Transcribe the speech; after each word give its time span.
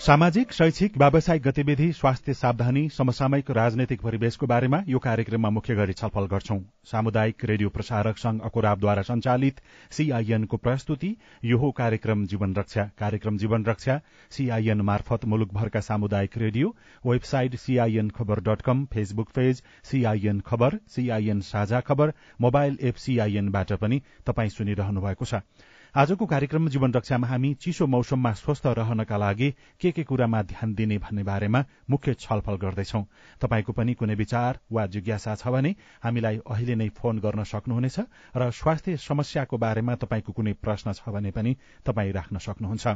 सामाजिक 0.00 0.52
शैक्षिक 0.52 0.96
व्यावसायिक 0.98 1.42
गतिविधि 1.42 1.90
स्वास्थ्य 1.92 2.34
सावधानी 2.34 2.88
समसामयिक 2.88 3.50
राजनैतिक 3.50 4.00
परिवेशको 4.02 4.46
बारेमा 4.46 4.78
यो 4.88 4.98
कार्यक्रममा 4.98 5.48
मुख्य 5.50 5.74
गरी 5.76 5.92
छलफल 5.92 6.26
गर्छौं। 6.26 6.58
सामुदायिक 6.90 7.44
रेडियो 7.44 7.68
प्रसारक 7.68 8.18
संघ 8.18 8.40
अकोराबद्वारा 8.40 9.02
संचालित 9.02 9.60
सीआईएनको 9.92 10.56
प्रस्तुति 10.56 11.14
यो 11.44 11.58
हो 11.58 11.70
कार्यक्रम 11.78 12.24
जीवन 12.26 12.54
रक्षा। 12.54 12.84
कार्यक्रम 12.98 13.36
जीवन 13.38 13.64
रक्षा 13.64 14.00
सीआईएन 14.30 14.80
मार्फत 14.82 15.24
मुलुकभरका 15.26 15.80
सामुदायिक 15.80 16.38
radio 16.38 16.74
website 17.04 17.56
CIN 17.56 18.08
Khabar 18.10 18.40
dot 18.48 18.62
com 18.62 18.84
Facebook 18.94 19.28
page 19.34 19.62
CIN 19.90 20.40
Khabar 20.46 20.78
CIN 20.96 21.40
Sajha 21.50 21.80
Khabar 21.80 22.12
mobile 22.40 22.78
app 22.82 23.04
सीआईएनबाट 23.04 23.72
पनि 23.74 24.00
तपाई 24.26 24.48
सुनिरहनु 24.48 25.00
भएको 25.00 25.24
छ। 25.24 25.44
आजको 25.90 26.26
कार्यक्रम 26.26 26.68
जीवन 26.68 26.92
रक्षामा 26.94 27.26
हामी 27.26 27.52
चिसो 27.54 27.86
मौसममा 27.86 28.32
स्वस्थ 28.32 28.66
रहनका 28.78 29.16
लागि 29.16 29.50
के 29.80 29.90
के 29.90 30.02
कुरामा 30.04 30.42
ध्यान 30.42 30.74
दिने 30.74 30.98
भन्ने 30.98 31.22
बारेमा 31.24 31.64
मुख्य 31.90 32.14
छलफल 32.14 32.56
गर्दैछौ। 32.62 33.02
तपाईँको 33.42 33.72
पनि 33.72 33.94
कुनै 33.94 34.14
विचार 34.14 34.60
वा 34.70 34.86
जिज्ञासा 34.86 35.34
छ 35.34 35.50
भने 35.50 35.74
हामीलाई 35.98 36.38
अहिले 36.46 36.74
नै 36.78 36.88
फोन 36.94 37.18
गर्न 37.18 37.42
सक्नुहुनेछ 37.42 37.98
र 38.36 38.50
स्वास्थ्य 38.54 38.96
समस्याको 39.02 39.58
बारेमा 39.58 39.94
तपाईँको 39.98 40.32
कुनै 40.32 40.52
प्रश्न 40.62 40.92
छ 40.94 41.10
भने 41.10 41.30
पनि 41.34 41.56
तपाईँ 41.82 42.12
राख्न 42.12 42.38
सक्नुहुन्छ। 42.38 42.86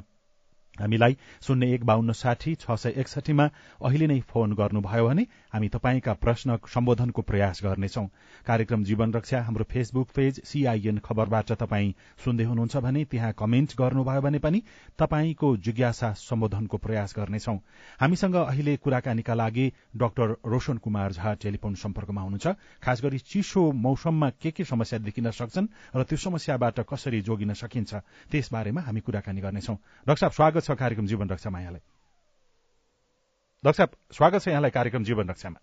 हामीलाई 0.74 1.16
शून्य 1.46 1.74
एक 1.74 1.84
बान्न 1.84 2.12
साठी 2.12 2.54
छ 2.54 2.74
सय 2.74 2.92
एकसठीमा 2.96 3.46
अहिले 3.80 4.06
नै 4.06 4.18
फोन 4.26 4.52
गर्नुभयो 4.54 5.06
भने 5.08 5.22
हामी 5.54 5.68
तपाईँका 5.68 6.12
प्रश्न 6.18 6.56
सम्बोधनको 6.66 7.22
प्रयास 7.22 7.60
गर्नेछौ। 7.64 8.04
कार्यक्रम 8.46 8.84
जीवन 8.84 9.12
रक्षा 9.14 9.40
हाम्रो 9.42 9.64
फेसबुक 9.70 10.08
पेज 10.10 10.40
सीआईएन 10.44 10.98
खबरबाट 10.98 11.52
तपाईँ 11.62 11.94
सुन्दै 12.24 12.44
हुनुहुन्छ 12.44 12.76
भने 12.76 13.04
त्यहाँ 13.04 13.32
कमेन्ट 13.38 13.74
गर्नुभयो 13.78 14.20
भने 14.20 14.38
पनि 14.38 14.62
तपाईँको 14.98 15.56
जिज्ञासा 15.58 16.12
सम्बोधनको 16.18 16.76
प्रयास 16.76 17.14
गर्नेछौ। 17.16 17.54
हामीसँग 18.00 18.34
अहिले 18.36 18.76
कुराकानीका 18.76 19.34
लागि 19.34 19.66
डाक्टर 19.94 20.36
रोशन 20.44 20.76
कुमार 20.82 21.12
झा 21.12 21.34
टेलिफोन 21.38 21.74
सम्पर्कमा 21.74 22.20
हुनुहुन्छ। 22.20 22.46
खास 22.82 23.02
गरी 23.04 23.18
चिसो 23.20 23.62
मौसममा 23.72 24.30
के 24.42 24.50
के 24.50 24.64
समस्या 24.64 24.98
देखिन 24.98 25.30
सक्छन् 25.30 25.70
र 25.96 26.02
त्यो 26.02 26.18
समस्याबाट 26.18 26.80
कसरी 26.90 27.20
जोगिन 27.22 27.54
सकिन्छ 27.54 27.94
त्यसबारेमा 28.30 28.80
हामी 28.80 29.00
कुराकानी 29.00 29.40
गर्नेछौ। 29.40 29.74
डाक्टर 30.06 30.30
स्वागत 30.30 30.62
छ 30.64 30.74
कार्यक्रम 30.74 31.06
जीवन 31.06 31.28
रक्षामा 31.28 31.60
यहाँलाई। 31.60 31.80
साहब 33.74 33.90
स्वागत 34.12 34.40
छ 34.40 34.48
यहाँलाई 34.48 34.70
कार्यक्रम 34.70 35.04
जीवन 35.04 35.28
रक्षामा। 35.28 35.60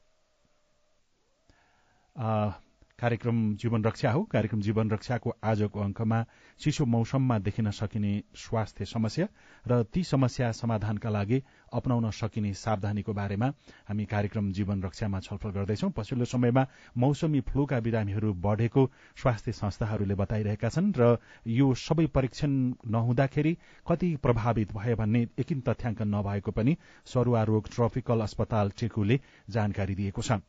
कार्यक्रम 3.02 3.38
जीवन 3.56 3.84
रक्षा 3.84 4.12
हो। 4.12 4.22
कार्यक्रम 4.32 4.62
जीवन 4.62 4.90
रक्षाको 4.92 5.30
आजको 5.44 5.80
अङ्कमा 5.82 6.18
चिसो 6.62 6.86
मौसममा 6.86 7.38
देखिन 7.40 7.70
सकिने 7.72 8.12
स्वास्थ्य 8.38 8.86
समस्या 8.86 9.28
र 9.66 9.82
ती 9.84 10.04
समस्या 10.04 10.52
समाधानका 10.54 11.10
लागि 11.10 11.42
अप्नाउन 11.74 12.10
सकिने 12.12 12.54
सावधानीको 12.56 13.14
बारेमा 13.14 13.48
हामी 13.90 14.06
कार्यक्रम 14.06 14.52
जीवन 14.52 14.84
रक्षामा 14.84 15.20
छलफल 15.20 15.50
गर्दैछौ। 15.50 15.90
पछिल्लो 15.90 16.26
समयमा 16.28 16.68
मौसमी 16.98 17.42
फ्लूका 17.50 17.80
बिरामीहरू 17.82 18.34
बढ़ेको 18.40 18.86
स्वास्थ्य 19.18 19.52
संस्थाहरूले 19.54 20.16
बताइरहेका 20.16 20.70
छन् 20.70 20.94
र 20.94 21.18
यो 21.50 21.74
सबै 21.80 22.06
परीक्षण 22.14 22.52
नहुँदाखेरि 22.88 23.58
कति 23.88 24.16
प्रभावित 24.22 24.78
भए 24.78 24.96
भन्ने 24.96 25.28
एकिन 25.40 25.62
तथ्याङ्क 25.68 26.02
नभएको 26.06 26.52
पनि 26.54 26.78
सरुवा 27.08 27.44
रोग 27.50 27.74
ट्रपिकल 27.74 28.22
अस्पताल 28.22 28.72
टेकुले 28.78 29.20
जानकारी 29.50 29.96
दिएको 29.96 30.22
छ। 30.22 30.42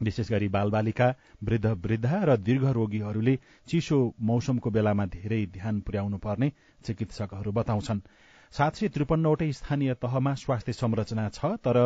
विशेष 0.00 0.30
गरी 0.30 0.48
बालबालिका 0.48 1.08
वृद्ध 1.42 1.66
वृद्धा 1.84 2.18
र 2.24 2.36
दीर्घ 2.38 2.64
रोगीहरूले 2.72 3.36
चिसो 3.66 3.98
मौसमको 4.22 4.70
बेलामा 4.70 5.06
धेरै 5.12 5.44
ध्यान 5.52 5.80
पुर्याउनु 5.80 6.18
पर्ने 6.18 6.52
चिकित्सकहरू 6.84 7.52
बताउँछन्। 7.52 8.00
सात 8.56 8.76
सय 8.76 8.88
त्रिपन्नवटै 8.88 9.50
स्थानीय 9.52 9.94
तहमा 10.00 10.32
स्वास्थ्य 10.34 10.72
संरचना 10.72 11.28
छ 11.28 11.48
तर 11.60 11.76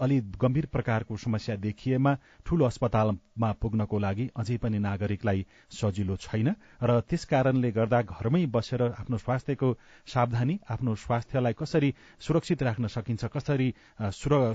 अलि 0.00 0.20
गम्भीर 0.40 0.66
प्रकारको 0.72 1.16
समस्या 1.16 1.56
देखिएमा 1.60 2.12
ठूलो 2.46 2.64
अस्पतालमा 2.64 3.50
पुग्नको 3.60 3.98
लागि 4.00 4.28
अझै 4.32 4.56
पनि 4.62 4.78
नागरिकलाई 4.80 5.44
सजिलो 5.70 6.16
छैन 6.16 6.48
र 6.82 7.00
त्यस 7.04 7.24
कारणले 7.32 7.70
गर्दा 7.78 8.00
घरमै 8.16 8.44
बसेर 8.48 8.82
आफ्नो 8.96 9.16
स्वास्थ्यको 9.24 9.68
सावधानी 10.08 10.58
आफ्नो 10.72 10.94
स्वास्थ्यलाई 11.04 11.54
कसरी 11.60 11.92
सुरक्षित 12.26 12.62
राख्न 12.62 12.86
सकिन्छ 12.96 13.28
कसरी 13.36 13.68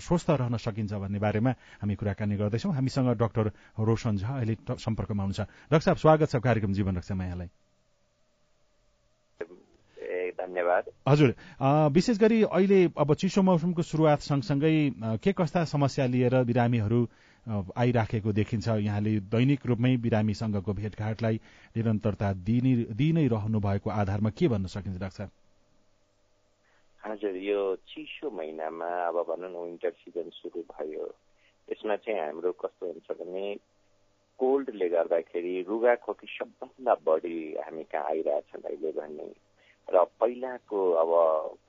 स्वस्थ 0.01 0.29
रहन 0.41 0.57
सकिन्छ 0.65 0.93
भन्ने 0.97 1.19
बारेमा 1.21 1.51
हामी 1.81 1.95
कुराकानी 2.01 2.35
गर्दैछौ। 2.41 2.71
हामीसँग 2.73 3.13
डाक्टर 3.21 3.51
रोशन 3.85 4.17
झा 4.17 4.33
अहिले 4.33 4.55
सम्पर्कमा 4.81 5.23
हुनुहुन्छ। 5.23 5.69
डाक्टर 5.69 5.85
साहब 5.85 5.97
स्वागत 6.05 6.27
छ 6.33 6.41
कार्यक्रम 6.41 6.73
जीवन 6.73 6.97
रक्षामा 6.97 7.25
यहाँलाई 7.25 7.49
धन्यवाद। 10.45 10.83
हजुर। 11.07 11.35
विशेष 11.91 12.17
गरी 12.19 12.41
अहिले 12.45 12.83
अब 12.97 13.13
चिसो 13.15 13.41
मौसमको 13.41 13.81
सुरुवात 13.83 14.19
सँगसँगै 14.21 14.73
के 15.19 15.31
कस्ता 15.33 15.63
समस्या 15.65 16.05
लिएर 16.07 16.43
बिरामीहरू 16.45 17.07
आइराखेको 17.77 18.31
देखिन्छ? 18.33 18.67
यहाँले 18.67 19.11
दैनिक 19.29 19.65
रूपमै 19.65 19.95
बिरामीसँगको 20.01 20.73
भेटघाटलाई 20.73 21.35
निरन्तरता 21.75 22.31
दिइ 22.41 23.11
नै 23.13 23.27
रहनु 23.27 23.59
भएको 23.61 23.89
आधारमा 23.91 24.29
के 24.33 24.47
भन्न 24.47 24.65
सकिन्छ 24.67 24.99
डाक्टर? 24.99 25.29
हजुर 27.05 27.35
यो 27.37 27.75
चिसो 27.85 28.29
महिनामा 28.33 28.89
अब 29.07 29.17
भनौँ 29.29 29.49
न 29.49 29.55
विन्टर 29.55 29.93
सिजन 29.93 30.29
सुरु 30.33 30.61
भयो। 30.73 31.05
यसमा 31.69 31.95
चाहिँ 32.01 32.19
हाम्रो 32.19 32.51
कस्तो 32.51 32.85
हुन्छ 32.85 33.09
भने 33.21 33.45
कोल्डले 34.39 34.87
गर्दाखेरि 34.89 35.53
रुगा 35.69 35.93
खोकी 36.01 36.27
सबभन्दा 36.27 36.93
बढी 37.05 37.37
हामी 37.61 37.83
कहाँ 37.93 38.09
आइरहेछन् 38.09 38.65
अहिले 38.65 38.91
भन्ने 38.97 39.27
र 39.89 40.03
पहिलाको 40.19 40.79
अब 40.93 41.11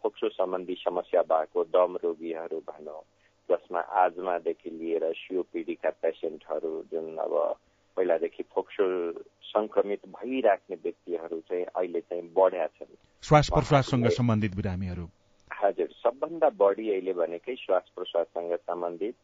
फोक्सो 0.02 0.28
सम्बन्धी 0.28 0.74
समस्या 0.74 1.22
भएको 1.22 1.64
दम 1.64 1.96
रोगीहरू 2.04 2.58
भनौँ 2.60 3.02
जसमा 3.48 3.80
आजमादेखि 3.80 4.70
लिएर 4.70 5.12
सिओपिडीका 5.12 5.90
पेसेन्टहरू 6.02 6.72
जुन 6.92 7.16
अब 7.16 7.34
पहिलादेखि 7.96 8.42
फोक्सो 8.54 8.86
संक्रमित 9.42 10.00
भइराख्ने 10.08 10.76
व्यक्तिहरू 10.76 11.40
चाहिँ 11.40 11.64
अहिले 11.64 12.00
चाहिँ 12.00 12.22
बढ्या 12.32 12.66
छन्। 12.66 12.96
श्वास 13.22 13.48
प्रश्वाससँग 13.48 14.08
सम्बन्धित 14.08 14.56
बिरामीहरू। 14.56 15.06
हजुर 15.50 15.88
सबभन्दा 16.02 16.48
बढी 16.56 16.90
अहिले 16.90 17.12
भनेकै 17.12 17.54
श्वास 17.56 17.92
प्रश्वाससँग 17.96 18.54
सम्बन्धित 18.56 19.14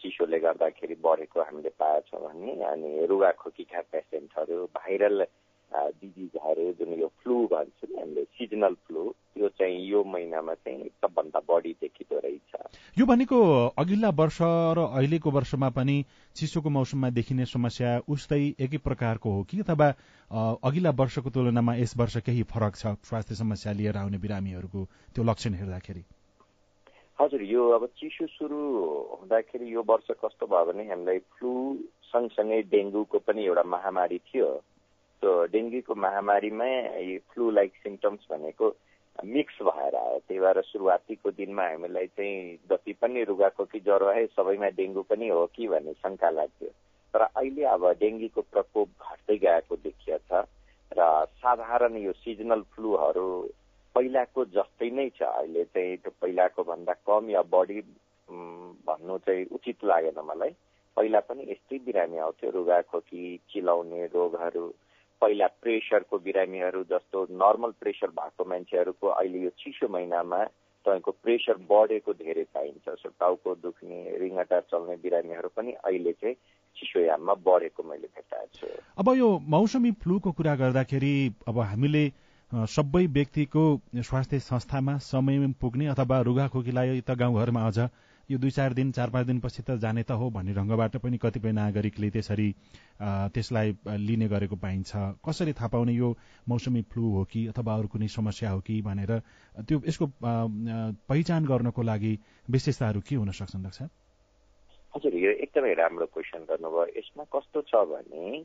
चिसोले 0.00 0.38
गर्दाखेरि 0.38 0.94
बढेको 0.94 1.42
हामीले 1.42 1.68
पाएछौँ 1.80 2.20
भने 2.20 2.52
अनि 2.64 3.06
रुगा 3.06 3.30
खोकीका 3.30 3.80
पेसेन्टहरू 3.92 4.64
भाइरल 4.74 5.26
डिजिजहरू 5.72 6.72
जुन 6.78 6.92
यो 7.00 7.08
फ्लू 7.22 7.36
भन्छ 7.52 7.90
नि 7.90 7.98
हामीले 8.00 8.24
सिजनल 8.24 8.74
फ्लू 8.86 9.14
यो 9.38 9.48
चाहिँ 9.58 9.78
यो 9.88 10.02
महिनामा 10.04 10.54
चाहिँ 10.54 10.88
सबभन्दा 11.02 11.40
बढी 11.48 11.72
देखिँदो 11.80 12.18
रहेछ। 12.18 12.52
यो 12.98 13.06
भनेको 13.06 13.38
अघिल्ला 13.78 14.10
वर्ष 14.20 14.38
र 14.42 14.86
अहिलेको 14.86 15.30
वर्षमा 15.30 15.68
पनि 15.78 15.96
चिसोको 16.36 16.70
मौसममा 16.70 17.10
देखिने 17.10 17.44
समस्या 17.46 17.90
उस्तै 18.08 18.42
एकै 18.60 18.78
प्रकारको 18.84 19.30
हो 19.30 19.42
कि 19.50 19.60
अथवा 19.60 19.88
अघिल्ला 20.62 20.90
वर्षको 21.00 21.30
तुलनामा 21.30 21.74
यस 21.76 21.94
वर्ष 21.98 22.16
केही 22.26 22.42
फरक 22.52 22.76
छ? 22.76 22.94
स्वास्थ्य 23.02 23.34
समस्या 23.34 23.72
लिएर 23.72 23.96
आउने 23.96 24.18
बिरामीहरूको 24.18 24.84
त्यो 25.14 25.24
लक्षण 25.24 25.54
हेर्दाखेरि। 25.54 26.04
हजुर 27.18 27.42
यो 27.42 27.62
अब 27.70 27.86
चिसो 27.98 28.26
सुरु 28.26 28.58
हुँदाखेरि 29.18 29.74
यो 29.74 29.82
वर्ष 29.86 30.06
कस्तो 30.22 30.46
भयो 30.46 30.64
भने 30.72 30.82
हामीलाई 30.88 31.18
फ्लू 31.34 31.52
सँगसँगै 32.10 32.62
डेङ्गुको 32.70 33.18
पनि 33.26 33.44
एउटा 33.44 33.62
महामारी 33.74 34.18
थियो। 34.18 34.48
डेङ्गुको 35.22 35.94
महामारीमै 35.94 37.18
फ्लू 37.32 37.50
लाइक 37.50 37.72
सिम्टम्स 37.82 38.26
भनेको 38.30 38.74
मिक्स 39.24 39.62
भएर 39.62 39.94
आयो। 39.96 40.18
त्यही 40.28 40.40
भएर 40.40 40.60
सुरुवातीको 40.62 41.30
दिनमा 41.30 41.64
हामीलाई 41.68 42.06
चाहिँ 42.18 42.56
जति 42.70 42.92
पनि 43.00 43.22
रुगाको 43.24 43.64
कि 43.64 43.80
ज्वरो 43.80 44.06
आयो 44.10 44.26
सबैमा 44.36 44.68
डेङ्गु 44.78 45.02
पनि 45.10 45.28
हो 45.28 45.46
कि 45.54 45.68
भन्ने 45.68 45.92
शङ्का 46.02 46.30
लाग्थ्यो। 46.30 46.70
तर 47.14 47.22
अहिले 47.22 47.64
अब 47.74 47.84
डेङ्गुको 48.00 48.40
प्रकोप 48.52 48.88
घट्दै 49.10 49.36
गएको 49.38 49.76
देखिएछ 49.86 50.32
र 50.98 51.00
साधारण 51.42 51.96
यो 51.96 52.12
सिजनल 52.12 52.62
फ्लूहरू 52.74 53.26
पहिलाको 53.94 54.44
जस्तै 54.50 54.90
नै 54.90 55.08
छ। 55.14 55.22
अहिले 55.22 55.64
चाहिँ 55.70 55.96
त्यो 56.02 56.12
पहिलाको 56.20 56.62
भन्दा 56.64 56.92
कम 57.06 57.30
या 57.30 57.42
बढी 57.54 57.80
भन्नु 58.86 59.18
चाहिँ 59.26 59.46
उचित 59.54 59.84
लागेन 59.84 60.18
मलाई। 60.26 60.54
पहिला 60.96 61.20
पनि 61.28 61.42
यस्तै 61.50 61.78
बिरामी 61.86 62.18
आउँथ्यो 62.18 62.50
रुगा 62.50 62.80
खोकी 62.90 63.22
चिलाउने 63.50 64.06
रोगहरू। 64.14 64.66
पहिला 65.24 65.46
प्रेसरको 65.64 66.18
बिरामीहरू 66.26 66.82
जस्तो 66.92 67.24
नर्मल 67.42 67.72
प्रेसर 67.80 68.10
भएको 68.20 68.44
मान्छेहरूको 68.52 69.08
अहिले 69.08 69.38
यो 69.44 69.50
चिसो 69.60 69.88
महिनामा 69.88 70.40
तपाईँको 70.86 71.10
प्रेसर 71.24 71.56
बढेको 71.70 72.12
धेरै 72.14 72.44
पाइन्छ। 72.54 72.84
सो 73.00 73.08
टाउको 73.20 73.54
दुख्ने 73.62 74.00
रिङ्गटा 74.20 74.58
चल्ने 74.68 74.96
बिरामीहरू 75.00 75.48
पनि 75.56 75.72
अहिले 75.80 76.12
चाहिँ 76.20 76.36
चिसोयाममा 76.76 77.34
बढेको 77.46 77.82
मैले 77.90 78.08
भेटाएको 78.12 78.52
छु। 78.58 78.68
अब 79.00 79.08
यो 79.16 79.28
मौसमी 79.48 79.90
फ्लूको 80.04 80.32
कुरा 80.38 80.54
गर्दाखेरि 80.62 81.14
अब 81.48 81.58
हामीले 81.70 82.04
सबै 82.76 83.04
व्यक्तिको 83.16 83.64
स्वास्थ्य 84.04 84.38
संस्थामा 84.44 84.96
समयमा 85.08 85.52
पुग्ने 85.60 85.86
अथवा 85.94 86.20
रुगाखोकीलाई 86.28 87.00
त 87.00 87.16
गाउँघरमा 87.16 87.66
अझ 87.66 87.78
यो 88.30 88.38
दुई 88.38 88.50
चार 88.50 88.72
दिन 88.72 88.92
चार 88.92 89.10
पाँच 89.10 89.26
दिनपछि 89.26 89.62
त 89.62 89.76
जाने 89.78 90.02
त 90.02 90.16
हो 90.16 90.30
भन्ने 90.30 90.52
ढङ्गबाट 90.54 90.96
पनि 90.96 91.18
कतिपय 91.20 91.52
नागरिकले 91.52 92.10
त्यसरी 92.10 92.48
त्यसलाई 93.34 93.68
लिने 94.00 94.28
गरेको 94.28 94.56
पाइन्छ। 94.56 95.20
कसरी 95.20 95.52
थाहा 95.52 95.68
पाउने 95.68 95.92
यो 95.92 96.08
मौसमी 96.48 96.82
फ्लू 96.88 97.10
हो 97.14 97.24
कि 97.28 97.46
अथवा 97.52 97.74
अरू 97.74 97.88
कुनै 97.92 98.08
समस्या 98.08 98.50
हो 98.50 98.60
कि 98.64 98.80
भनेर 98.82 99.12
त्यो 99.68 99.80
यसको 99.88 100.06
पहिचान 101.04 101.44
गर्नको 101.44 101.82
लागि 101.82 102.12
विशेषताहरू 102.48 103.00
के 103.04 103.14
हुन 103.16 103.30
सक्छन् 103.30 103.62
डाक्टर 103.62 103.88
हजुर 104.94 105.14
यो 105.14 105.30
एकदमै 105.44 105.72
राम्रो 105.74 106.06
क्वेसन 106.06 106.48
गर्नुभयो। 106.48 106.86
यसमा 106.96 107.24
कस्तो 107.28 107.60
छ 107.68 107.84
भने 107.92 108.44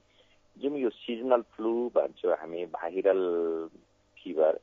जुन 0.58 0.76
यो 0.76 0.90
सिजनल 0.92 1.42
फ्लू 1.56 1.74
भन्छौँ 1.96 2.36
हामी 2.36 2.66
भाइरल 2.76 3.22
फिभर 4.18 4.60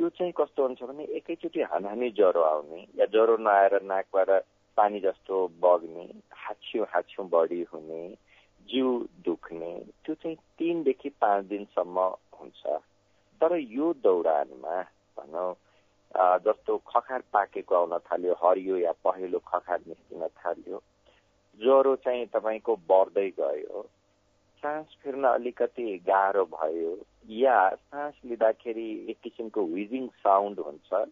त्यो 0.00 0.08
चाहिँ 0.08 0.32
कस्तो 0.32 0.62
हुन्छ 0.62 0.82
भने 0.82 1.04
एकैचोटि 1.12 1.60
हानहानी 1.60 2.08
ज्वरो 2.16 2.40
आउने 2.40 2.80
या 2.98 3.06
ज्वरो 3.12 3.36
नआएर 3.36 3.74
नाकबाट 3.84 4.30
पानी 4.76 5.00
जस्तो 5.00 5.36
बग्ने 5.60 6.04
हाछ्यौँ 6.32 6.86
हाछ्यौँ 6.88 7.28
बढी 7.28 7.60
हुने 7.72 8.00
जिउ 8.68 8.88
दुख्ने 9.28 9.72
त्यो 10.04 10.14
चाहिँ 10.14 10.36
तिनदेखि 10.58 11.08
पाँच 11.20 11.44
दिनसम्म 11.52 12.00
हुन्छ। 12.40 12.62
तर 13.40 13.56
यो 13.76 13.92
दौरानमा 14.00 14.80
भनौँ 15.20 15.52
जस्तो 16.48 16.76
खखार 16.88 17.22
पाकेको 17.32 17.74
आउन 17.74 17.98
थाल्यो 18.08 18.40
हरियो 18.40 18.76
या 18.76 18.92
पहेँलो 19.04 19.38
खखार 19.52 19.80
निस्किन 19.84 20.26
थाल्यो 20.40 20.82
ज्वरो 21.60 21.96
चाहिँ 22.00 22.26
तपाईँको 22.32 22.76
बढ्दै 22.88 23.28
गयो। 23.36 23.84
सास 24.60 24.96
फेर्न 25.02 25.24
अलिकति 25.24 25.84
गाह्रो 26.06 26.44
भयो 26.54 26.92
या 27.36 27.58
सास 27.74 28.14
लिँदाखेरि 28.26 28.88
एक 29.10 29.18
किसिमको 29.24 29.64
विजिङ 29.76 30.06
साउन्ड 30.24 30.58
हुन्छ 30.66 31.06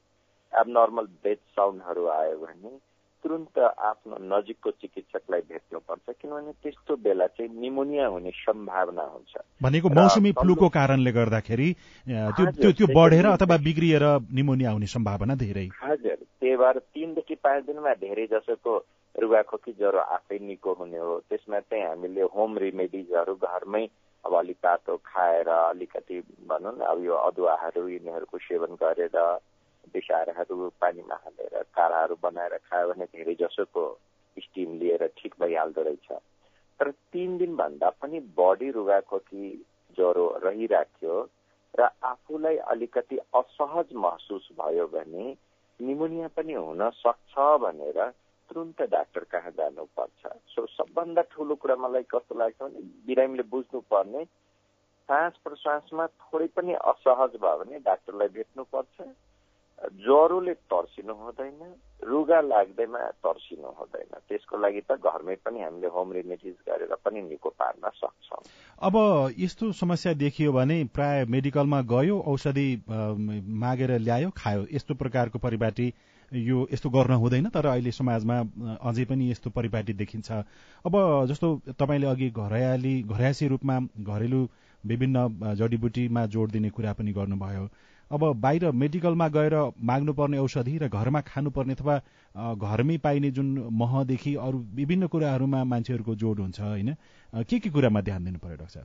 एबनर्मल 0.53 1.07
बेड 1.25 1.39
साउन्डहरू 1.57 2.07
आयो 2.09 2.37
भने 2.45 2.77
तुरन्त 3.25 3.59
आफ्नो 3.59 4.17
नजिकको 4.33 4.71
चिकित्सकलाई 4.71 5.41
भेट्नुपर्छ 5.49 6.15
किनभने 6.21 6.53
त्यस्तो 6.63 6.97
बेला 7.07 7.27
चाहिँ 7.27 7.51
निमोनिया 7.61 8.07
हुने 8.07 8.31
सम्भावना 8.31 9.03
हुन्छ। 9.03 9.43
भनेको 9.63 9.89
मौसमी 9.91 10.33
फ्लूको 10.41 10.69
कारणले 10.77 11.13
गर्दाखेरि 11.13 11.69
त्यो 12.07 12.71
त्यो 12.79 12.87
बढेर 12.95 13.27
अथवा 13.27 13.57
बिग्रिएर 13.67 14.05
निमोनिया 14.39 14.71
हुने 14.71 14.87
सम्भावना 14.95 15.35
धेरै। 15.43 15.67
हजुर 15.83 16.19
त्यही 16.41 16.57
भएर 16.57 16.79
तिनदेखि 16.95 17.35
पाँच 17.43 17.65
दिनमा 17.67 17.95
धेरै 18.05 18.27
जसोको 18.33 18.79
रुगाखोकी 19.15 19.73
ज्वरो 19.73 20.01
आफै 20.17 20.39
निको 20.39 20.73
हुने 20.75 20.99
हो। 20.99 21.19
त्यसमा 21.29 21.61
चाहिँ 21.61 21.85
हामीले 21.85 22.23
होम 22.35 22.59
रेमेडिजहरू 22.59 23.35
घरमै 23.35 23.85
अब 24.25 24.35
अलिक 24.35 24.57
तातो 24.63 24.97
खाएर 25.05 25.49
अलिकति 25.49 26.21
भनौँ 26.49 26.75
न 26.77 26.81
अब 26.85 27.05
यो 27.05 27.15
अदुवाहरू 27.29 27.89
यिनीहरूको 27.89 28.39
सेवन 28.39 28.75
गरेर 28.83 29.17
बिसारहरू 29.95 30.69
पानीमा 30.81 31.17
हालेर 31.25 31.63
काँडाहरू 31.75 32.17
बनाएर 32.23 32.57
खायो 32.67 32.89
भने 32.89 33.05
धेरै 33.15 33.35
जसोको 33.41 33.85
स्टिम 34.37 34.79
लिएर 34.79 35.07
ठिक 35.17 35.35
भइहाल्दो 35.41 35.83
रहेछ। 35.83 36.09
तर 36.81 36.91
तिन 37.13 37.39
दिनभन्दा 37.39 37.89
पनि 38.03 38.21
बढी 38.37 38.71
रुगाखोकी 38.71 39.47
ज्वरो 39.99 40.27
रहिराख्यो 40.45 41.17
र 41.75 41.89
आफूलाई 42.05 42.57
अलिकति 42.73 43.17
असहज 43.35 43.89
महसुस 43.97 44.49
भयो 44.61 44.87
भने 44.87 45.27
निमोनिया 45.81 46.29
पनि 46.37 46.55
हुन 46.55 46.89
सक्छ 46.97 47.35
भनेर 47.63 47.99
तुरुन्त 48.49 48.83
डाक्टर 48.83 49.25
कहाँ 49.25 49.51
जानुपर्छ? 49.51 50.33
सो 50.49 50.67
सबभन्दा 50.67 51.23
ठुलो 51.23 51.55
कुरा 51.55 51.77
मलाई 51.77 52.03
कस्तो 52.03 52.35
लाग्छ 52.39 52.63
भने 52.63 52.81
बिरामीले 53.07 53.43
बुझ्नुपर्ने 53.43 54.25
सास 55.09 55.33
प्रश्वासमा 55.45 56.07
थोरै 56.07 56.47
पनि 56.47 56.75
असहज 56.75 57.37
भयो 57.37 57.59
भने 57.59 57.79
डाक्टरलाई 57.79 58.29
भेट्नुपर्छ। 58.29 58.97
ज्वरोले 59.79 60.55
तर्सिनु 60.67 61.15
हुँदैन 61.15 61.61
रुगा 62.03 62.41
लाग्दैमा 62.41 62.99
तर्सिनु 63.23 63.69
हुँदैन। 63.79 64.11
त्यसको 64.29 64.57
लागि 64.59 64.81
त 64.91 64.99
घरमै 64.99 65.35
पनि 65.47 65.63
हामीले 65.63 65.89
होम 65.95 66.13
रेमेडिज 66.13 66.57
गरेर 66.67 66.95
पनि 67.05 67.23
निको 67.23 67.49
पार्न 67.55 67.91
सक्छौँ। 67.95 68.43
अब 68.83 68.95
यस्तो 69.39 69.73
समस्या 69.73 70.13
देखियो 70.15 70.53
भने 70.53 70.83
प्राय 70.95 71.25
मेडिकलमा 71.31 71.81
गयो 71.87 72.19
औषधि 72.27 72.69
मागेर 72.89 73.99
ल्यायो 73.99 74.31
खायो। 74.37 74.67
यस्तो 74.75 74.95
प्रकारको 74.95 75.39
परिपाटी 75.39 75.93
यो 76.33 76.67
यस्तो 76.73 76.91
गर्न 76.91 77.15
हुँदैन 77.15 77.49
तर 77.49 77.67
अहिले 77.67 77.93
समाजमा 77.93 78.39
अझै 78.83 79.05
पनि 79.05 79.31
यस्तो 79.31 79.51
परिपाटी 79.51 79.93
देखिन्छ। 79.95 80.31
अब 80.85 80.95
जस्तो 81.29 81.49
तपाईँले 81.79 82.07
अघि 82.07 82.31
घरयाली 82.31 82.95
घरयासी 83.03 83.49
रूपमा 83.49 83.79
घरेलु 84.03 84.47
विभिन्न 84.85 85.55
जडीबुटीमा 85.55 86.27
जोड 86.27 86.51
दिने 86.51 86.71
कुरा 86.71 86.93
पनि 86.93 87.13
गर्नुभयो। 87.13 87.65
अब 88.11 88.25
बाहिर 88.41 88.71
मेडिकलमा 88.73 89.29
गएर 89.29 89.55
माग्नुपर्ने 89.85 90.39
औषधि 90.39 90.77
र 90.79 90.89
घरमा 90.89 91.21
खानुपर्ने 91.23 91.73
अथवा 91.73 91.97
घरमै 92.57 92.97
पाइने 92.99 93.31
जुन 93.31 93.49
महदेखि 93.73 94.35
अरू 94.41 94.59
विभिन्न 94.75 95.07
कुराहरूमा 95.07 95.65
मान्छेहरूको 95.65 96.15
जोड 96.15 96.41
हुन्छ 96.41 96.61
होइन? 96.61 96.95
के 97.45 97.59
के 97.59 97.71
कुरामा 97.71 98.01
ध्यान 98.01 98.25
दिनु 98.25 98.39
पर्यो 98.39 98.57
डाक्टर 98.57 98.85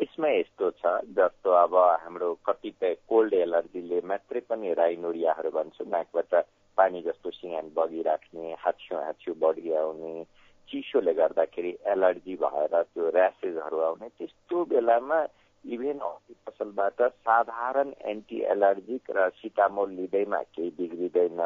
यसमा 0.00 0.28
यस्तो 0.28 0.70
छ 0.72 0.98
जस्तो 1.14 1.50
अब 1.56 1.74
हाम्रो 2.02 2.34
कतिपय 2.46 2.94
कोल्ड 3.08 3.34
एलर्जीले 3.34 4.00
मात्रै 4.04 4.40
पनि 4.50 4.72
राइनोरियाहरू 4.74 5.50
भन्छ 5.50 5.86
नाकबाट 5.86 6.34
पानी 6.78 7.02
जस्तो 7.02 7.30
सिँगान 7.30 7.70
बगिराख्ने 7.76 8.56
हाछ्यो 8.58 8.98
हाछ्यो 8.98 9.34
बढी 9.38 9.72
आउने 9.74 10.24
चिसोले 10.68 11.14
गर्दाखेरि 11.14 11.72
एलर्जी 11.86 12.34
भएर 12.34 12.74
त्यो 12.82 13.10
ऱ्यासेसहरू 13.10 13.78
आउने 13.80 14.08
त्यस्तो 14.18 14.64
बेलामा 14.64 15.20
इभेन 15.64 16.00
पसलबाट 16.46 17.02
साधारण 17.02 17.92
एन्टी 18.04 18.40
एलर्जिक 18.52 19.10
र 19.10 19.28
सिटामोल 19.30 19.90
लिँदैमा 19.90 20.40
केही 20.54 20.70
बिग्रिँदैन। 20.78 21.40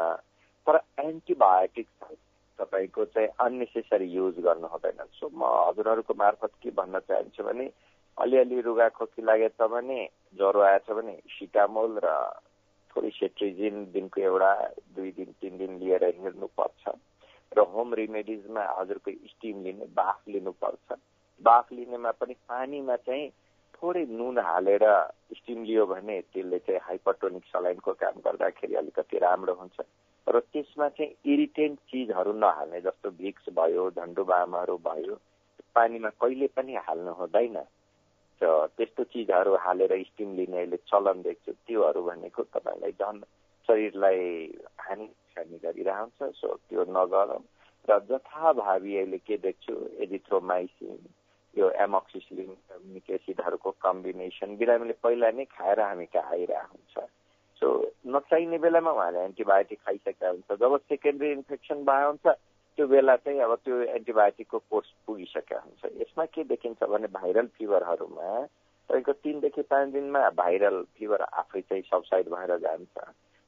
तर 0.67 0.79
एन्टिबायोटिक 0.99 1.87
तपाईँको 2.59 3.05
चाहिँ 3.05 3.29
अन्नेसेसरी 3.39 4.05
युज 4.11 4.39
गर्नु 4.41 4.67
हुँदैन। 4.67 5.05
सो 5.13 5.29
म 5.29 5.45
हजुरहरूको 5.69 6.13
मार्फत 6.17 6.51
के 6.63 6.69
भन्न 6.73 6.99
चाहन्छु 6.99 7.43
भने 7.43 7.69
अलिअलि 8.17 8.61
रुगा 8.61 8.89
खोकी 8.97 9.21
लागेछ 9.21 9.61
भने 9.61 9.99
ज्वरो 10.37 10.61
आएछ 10.61 10.89
भने 10.91 11.15
सिटामोल 11.29 11.99
र 12.03 12.09
थोरै 12.91 13.09
सेट्रिजिन 13.13 13.85
दिनको 13.93 14.21
एउटा 14.21 14.51
दुई 14.95 15.11
दिन 15.13 15.29
तिन 15.41 15.57
दिन 15.57 15.77
लिएर 15.79 16.03
हेर्नुपर्छ 16.03 16.97
र 17.51 17.59
होम 17.73 17.93
रेमेडिजमा 17.93 18.63
हजुरको 18.77 19.11
स्टिम 19.29 19.63
लिने 19.63 19.85
बाफ 19.93 20.19
लिनुपर्छ। 20.27 20.97
बाफ 21.45 21.71
लिनेमा 21.71 22.11
पनि 22.17 22.33
पानीमा 22.49 22.95
चाहिँ 23.05 23.29
थोरै 23.81 24.03
नुन 24.09 24.37
हालेर 24.49 24.83
स्टिम 25.37 25.63
लियो 25.63 25.85
भने 25.85 26.19
त्यसले 26.33 26.59
चाहिँ 26.65 26.81
हाइपरटोनिक 26.83 27.43
सलाइनको 27.53 27.93
काम 28.03 28.15
गर्दाखेरि 28.25 28.75
अलिकति 28.81 29.17
राम्रो 29.19 29.53
हुन्छ। 29.53 29.77
र 30.27 30.39
त्यसमा 30.53 30.87
चाहिँ 30.97 31.33
इरिटेन्ट 31.33 31.79
चिजहरू 31.89 32.31
नहाल्ने 32.43 32.79
जस्तो 32.81 33.09
भिक्स 33.21 33.49
भयो 33.59 33.89
झन्डु 33.97 34.23
बामहरू 34.31 34.77
भयो 34.87 35.15
पानीमा 35.75 36.09
कहिले 36.21 36.47
पनि 36.57 36.75
हाल्नु 36.87 37.11
हुँदैन। 37.19 37.57
त्यस्तो 38.41 39.03
चिजहरू 39.13 39.55
हालेर 39.65 39.93
स्टिम 40.03 40.35
लिने 40.35 40.57
अहिले 40.57 40.77
चलन 40.89 41.21
देख्छु। 41.21 41.51
त्योहरू 41.67 42.01
भनेको 42.09 42.43
तपाईँलाई 42.55 42.91
झन् 43.01 43.21
शरीरलाई 43.69 44.19
हानि 44.79 45.07
हानि 45.37 45.57
गरिरहन्छ। 45.63 46.19
सो 46.41 46.47
त्यो 46.69 46.83
नगरौँ। 46.97 47.41
र 47.87 47.99
जथाभावी 48.09 48.97
अहिले 48.97 49.17
के 49.27 49.37
देख्छु 49.37 49.73
एजिथ्रोमाइसिन 50.03 50.97
यो 51.57 51.69
एमोक्सिसिलिन 51.83 52.51
कम्युनिक 52.69 53.09
एसिडहरूको 53.17 53.71
कम्बिनेसन 53.81 54.57
बिरामीले 54.57 54.93
पहिला 55.03 55.31
नै 55.37 55.45
खाएर 55.53 55.79
हामी 55.81 56.05
कहाँ 56.13 56.31
आइरहेको 56.31 56.75
हुन्छ। 56.75 57.09
सो 57.61 57.67
नचाहिने 58.07 58.57
बेलामा 58.65 58.91
उहाँले 58.91 59.23
एन्टिबायोटिक 59.23 59.79
खाइसकेका 59.85 60.29
हुन्छ। 60.29 60.59
जब 60.61 60.77
सेकेन्डरी 60.77 61.31
इन्फेक्सन 61.31 61.83
भयो 61.89 62.07
हुन्छ 62.07 62.27
त्यो 62.77 62.87
बेला 62.87 63.15
चाहिँ 63.25 63.39
अब 63.41 63.55
त्यो 63.65 63.75
एन्टिबायोटिकको 63.97 64.57
कोर्स 64.69 64.89
पुगिसकेको 65.05 65.59
हुन्छ। 65.59 66.01
यसमा 66.01 66.25
के 66.33 66.43
देखिन्छ 66.53 66.83
भने 66.83 67.07
भाइरल 67.17 67.47
फिभरहरूमा 67.57 68.29
तपाईँको 68.89 69.13
तिनदेखि 69.25 69.61
पाँच 69.61 69.89
दिनमा 69.91 70.29
भाइरल 70.37 70.83
फिभर 70.97 71.21
आफै 71.21 71.61
चाहिँ 71.61 71.83
सबसाइड 71.91 72.29
भएर 72.29 72.57
जान्छ। 72.57 72.97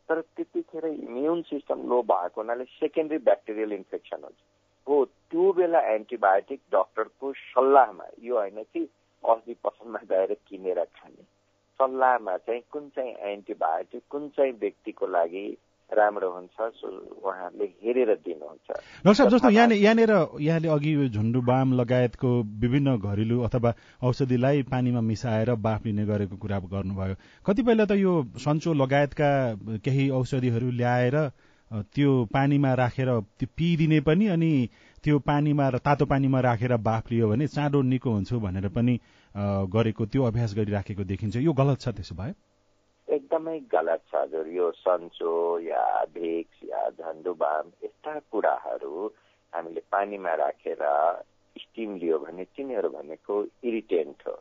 तर 0.09 0.21
त्यतिखेर 0.35 0.85
इम्युन 0.85 1.41
सिस्टम 1.45 1.87
लो 1.89 2.01
भएको 2.01 2.41
हुनाले 2.41 2.65
सेकेन्डरी 2.65 3.17
ब्याक्टेरियल 3.29 3.73
इन्फेक्सन 3.73 4.23
हुन्छ। 4.23 4.41
हो 4.87 5.03
त्यो 5.05 5.51
बेला 5.53 5.79
एन्टिबायोटिक 5.93 6.59
डक्टरको 6.73 7.33
सल्लाहमा 7.33 8.05
यो 8.23 8.35
होइन 8.35 8.63
कि 8.73 8.87
अस्ति 9.23 9.53
पसलमा 9.63 9.99
गएर 10.09 10.33
किनेर 10.49 10.83
खाने। 10.83 11.23
सल्लाहमा 11.79 12.37
चाहिँ 12.37 12.61
कुन 12.71 12.87
चाहिँ 12.95 13.15
एन्टिबायोटिक 13.31 14.03
कुन 14.09 14.27
चाहिँ 14.37 14.53
व्यक्तिको 14.61 15.07
लागि 15.07 15.47
राम्रो 15.89 16.29
हुन्छ 16.29 16.85
उहाँहरूले 16.85 17.65
हेरेर 17.83 18.13
दिनुहुन्छ। 18.25 18.69
डाक्टर 18.69 19.13
साहब 19.13 19.29
जस्तो 19.29 19.49
यहाँ 19.49 19.67
यहाँनिर 19.69 20.11
यहाँले 20.39 20.67
अघि 20.69 21.09
झुन्डु 21.09 21.41
बाम 21.41 21.73
लगायतको 21.73 22.29
विभिन्न 22.61 22.97
घरेलु 22.97 23.41
अथवा 23.43 23.73
औषधिलाई 24.03 24.61
पानीमा 24.69 25.01
मिसाएर 25.01 25.53
बाफ 25.57 25.85
लिने 25.85 26.05
गरेको 26.05 26.37
कुरा 26.37 26.59
गर्नुभयो। 26.69 27.15
कतिपयले 27.45 27.85
त 27.85 27.91
यो 27.97 28.13
सन्चो 28.37 28.73
लगायतका 28.73 29.31
केही 29.81 30.09
औषधिहरू 30.13 30.69
ल्याएर 30.77 31.17
त्यो 31.71 32.11
पानीमा 32.33 32.73
राखेर 32.73 33.09
त्यो 33.39 33.47
पिइदिने 33.57 33.99
पनि 34.01 34.27
अनि 34.27 34.51
त्यो 35.03 35.19
पानीमा 35.21 35.69
तातो 35.79 36.05
पानीमा 36.05 36.39
राखेर 36.41 36.75
बाफ 36.77 37.11
लियो 37.11 37.29
भने 37.29 37.47
चाँडो 37.47 37.81
निको 37.81 38.09
हुन्छु 38.11 38.39
भनेर 38.39 38.67
पनि 38.75 38.99
गरेको 39.69 40.05
त्यो 40.05 40.23
अभ्यास 40.23 40.55
गरिराखेको 40.57 41.03
देखिन्छ। 41.03 41.35
यो 41.37 41.53
गलत 41.53 41.79
छ 41.79 41.87
त्यसो 41.95 42.15
भए? 42.15 42.33
एकदम 43.07 43.39
एकदमै 43.39 43.59
गलत 43.71 44.01
छ 44.11 44.15
हजुर। 44.15 44.47
यो 44.49 44.71
सन्चो 44.75 45.33
या 45.59 45.83
भेक्स 46.13 46.63
या 46.69 46.89
झन्डुबाम 46.89 47.65
यस्ता 47.83 48.13
कुराहरू 48.31 49.07
हामीले 49.53 49.81
पानीमा 49.91 50.33
राखेर 50.41 50.83
स्टिम 51.55 51.95
लियो 51.97 52.17
भने 52.19 52.43
तिनीहरू 52.57 52.89
भनेको 52.89 53.33
इरिटेन्ट 53.63 54.27
हो। 54.27 54.35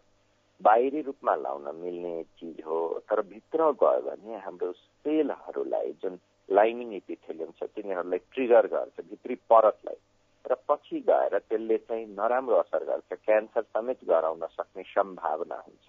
बाहिरी 0.60 1.00
रूपमा 1.02 1.34
लाउन 1.36 1.66
मिल्ने 1.76 2.22
चिज 2.38 2.60
हो 2.66 2.80
तर 3.10 3.20
भित्र 3.22 3.70
गयो 3.82 4.00
भने 4.08 4.36
हाम्रो 4.44 4.72
सेलहरूलाई 4.72 5.92
जुन 6.02 6.16
लाइनिङ 6.48 6.92
इपिथेलियम 6.94 7.50
छ 7.58 7.68
तिनीहरूलाई 7.76 8.18
ट्रिगर 8.34 8.66
गर्छ 8.66 8.96
भित्री 9.10 9.34
परतलाई। 9.50 9.98
र 10.44 10.54
पछि 10.68 10.98
गएर 11.08 11.38
त्यसले 11.38 11.76
चाहिँ 11.78 12.06
नराम्रो 12.16 12.56
असर 12.56 12.84
गर्छ 12.84 13.18
क्यान्सर 13.24 13.62
समेत 13.62 14.04
गराउन 14.08 14.46
सक्ने 14.56 14.82
सम्भावना 14.82 15.56
हुन्छ। 15.66 15.88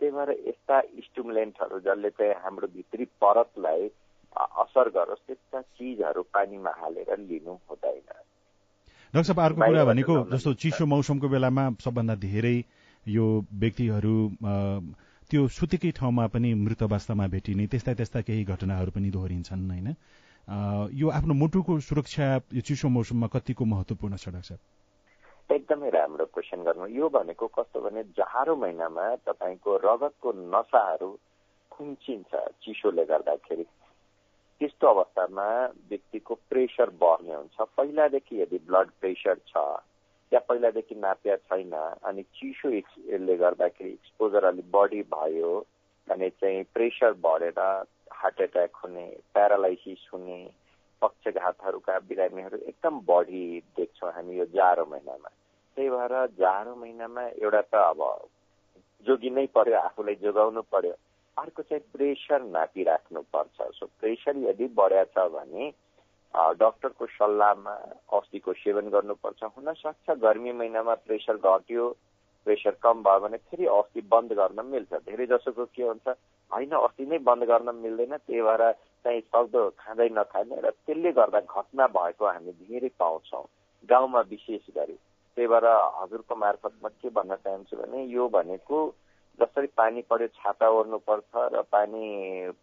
त्यही 0.00 0.10
भएर 0.12 0.30
यस्ता 0.48 0.80
स्टुमुलेन्टहरू 1.04 1.78
जसले 1.80 2.10
चाहिँ 2.10 2.34
हाम्रो 2.44 2.66
भित्री 2.74 3.04
परतलाई 3.22 3.88
असर 4.34 4.88
गरोस् 4.96 5.26
त्यस्ता 5.26 5.60
चिजहरू 5.60 6.22
पानीमा 6.34 6.72
हालेर 6.80 7.10
लिनु 7.18 7.54
हुँदैन। 7.70 8.08
डाक्टर 9.14 9.22
साहब 9.22 9.40
अर्को 9.40 9.60
कुरा 9.62 9.84
भनेको 9.84 10.14
जस्तो 10.32 10.52
चिसो 10.62 10.86
मौसमको 10.86 11.28
बेलामा 11.28 11.64
सबभन्दा 11.80 12.14
धेरै 12.20 12.56
यो 13.06 13.26
व्यक्तिहरू 13.62 14.16
त्यो 15.34 15.46
सुतेकै 15.50 15.90
ठाउँमा 15.98 16.24
पनि 16.30 16.50
मृत 16.54 16.82
अवस्थामा 16.86 17.26
भेटिने 17.26 17.66
त्यस्ता 17.66 17.92
त्यस्ता 17.98 18.20
केही 18.22 18.42
घटनाहरू 18.54 18.90
पनि 18.94 19.10
दोहोरिन्छन् 19.10 19.66
होइन? 19.66 19.88
यो 20.94 21.06
आफ्नो 21.10 21.34
मुटुको 21.34 21.78
सुरक्षा 21.82 22.26
यो 22.54 22.62
चिसो 22.62 22.86
मौसममा 22.86 23.26
कतिको 23.34 23.64
महत्वपूर्ण 23.66 24.14
छ? 24.14 24.30
डाक्टर 24.30 25.54
एकदमै 25.54 25.90
राम्रो 25.90 26.26
क्वेसन 26.30 26.62
गर्नु। 26.62 26.86
यो 26.86 27.08
भनेको 27.10 27.46
कस्तो 27.50 27.80
भने 27.82 28.02
जाडो 28.14 28.54
महिनामा 28.62 29.06
तपाईँको 29.26 29.70
रगतको 29.82 30.28
नसाहरू 30.54 31.10
खुम्चिन्छ 31.72 32.30
चिसोले 32.62 33.04
गर्दाखेरि। 33.10 33.66
त्यस्तो 34.60 34.86
अवस्थामा 34.86 35.48
व्यक्तिको 35.90 36.34
प्रेसर 36.46 36.94
बढ्ने 37.02 37.34
हुन्छ। 37.34 37.58
पहिलादेखि 37.74 38.34
यदि 38.42 38.58
ब्लड 38.70 38.88
प्रेसर 39.02 39.42
छ 39.50 39.66
या 40.32 40.40
पहिलादेखि 40.48 40.94
नाप्या 40.94 41.36
छैन. 41.36 41.72
अनि 42.04 42.22
चिसोले 42.22 43.36
गर्दाखेरि 43.36 43.90
एक्सपोजर 43.90 44.44
अलिक 44.44 44.70
बढी 44.70 45.02
भयो. 45.14 45.52
भने 46.08 46.28
चाहिँ 46.30 46.64
प्रेसर 46.74 47.12
बढेर 47.24 47.58
हार्ट 48.12 48.40
एट्याक 48.40 48.76
हुने 48.76 49.04
प्यारालाइसिस 49.34 50.08
हुने 50.12 50.38
पक्षघातहरूका 51.02 51.98
बिरामीहरू 52.08 52.58
एकदम 52.58 53.00
बढी 53.08 53.44
देख्छौँ 53.76 54.12
हामी 54.12 54.36
यो 54.38 54.44
जाडो 54.52 54.84
महिनामा. 54.84 55.30
त्यही 55.76 55.88
भएर 55.90 56.14
जाडो 56.38 56.74
महिनामा 56.74 57.22
एउटा 57.42 57.60
त 57.60 57.74
अब 57.74 58.00
जोगिनै 59.06 59.46
पर्यो 59.56 59.78
आफूलाई 59.78 60.14
जोगाउनु 60.22 60.62
पर्यो. 60.72 60.94
अर्को 61.36 61.62
चाहिँ 61.62 61.82
प्रेसर 61.92 62.42
नापिराख्नु 62.42 63.20
पर्छ. 63.32 63.56
सो 63.78 63.86
प्रेसर 64.00 64.36
यदि 64.48 64.66
बढ्या 64.76 65.04
छ 65.04 65.26
भने 65.32 65.72
डक्टरको 66.34 67.06
सल्लाहमा 67.06 67.74
औषधिको 68.10 68.52
सेवन 68.52 68.88
गर्नुपर्छ। 68.90 69.42
हुनसक्छ 69.56 70.10
गर्मी 70.18 70.52
महिनामा 70.52 70.94
प्रेसर 71.06 71.36
घट्यो 71.38 71.88
प्रेसर 72.46 72.74
कम 72.82 73.02
भयो 73.02 73.20
भने 73.20 73.36
फेरि 73.48 73.66
औषधि 73.66 74.00
बन्द 74.10 74.32
गर्न 74.32 74.64
मिल्छ। 74.66 74.92
धेरै 75.06 75.26
जसोको 75.26 75.64
के 75.64 75.82
हुन्छ 75.82 76.08
होइन 76.50 76.72
अस्ति 76.76 77.06
नै 77.06 77.18
बन्द 77.28 77.44
गर्न 77.44 77.74
मिल्दैन 77.76 78.16
त्यही 78.16 78.42
भएर 78.42 78.62
चाहिँ 79.04 79.20
सक्दो 79.22 79.62
खाँदै 79.78 80.08
नखाने 80.12 80.60
र 80.60 80.70
त्यसले 80.70 81.12
गर्दा 81.12 81.40
घटना 81.40 81.86
भएको 81.96 82.26
हामी 82.26 82.52
धेरै 82.52 82.90
पाउँछौँ 82.98 83.44
गाउँमा 83.88 84.20
विशेष 84.30 84.66
गरी। 84.76 84.96
त्यही 85.36 85.48
भएर 85.48 85.66
हजुरको 86.02 86.34
मार्फत 86.36 86.74
म 86.84 86.88
के 87.00 87.08
भन्न 87.10 87.34
चाहन्छु 87.44 87.76
भने 87.76 88.04
यो 88.06 88.28
भनेको 88.28 88.78
जसरी 89.40 89.66
पानी 89.76 90.00
पर्यो 90.10 90.28
छाता 90.38 90.68
ओर्नुपर्छ 90.70 91.32
र 91.54 91.62
पानी 91.72 92.04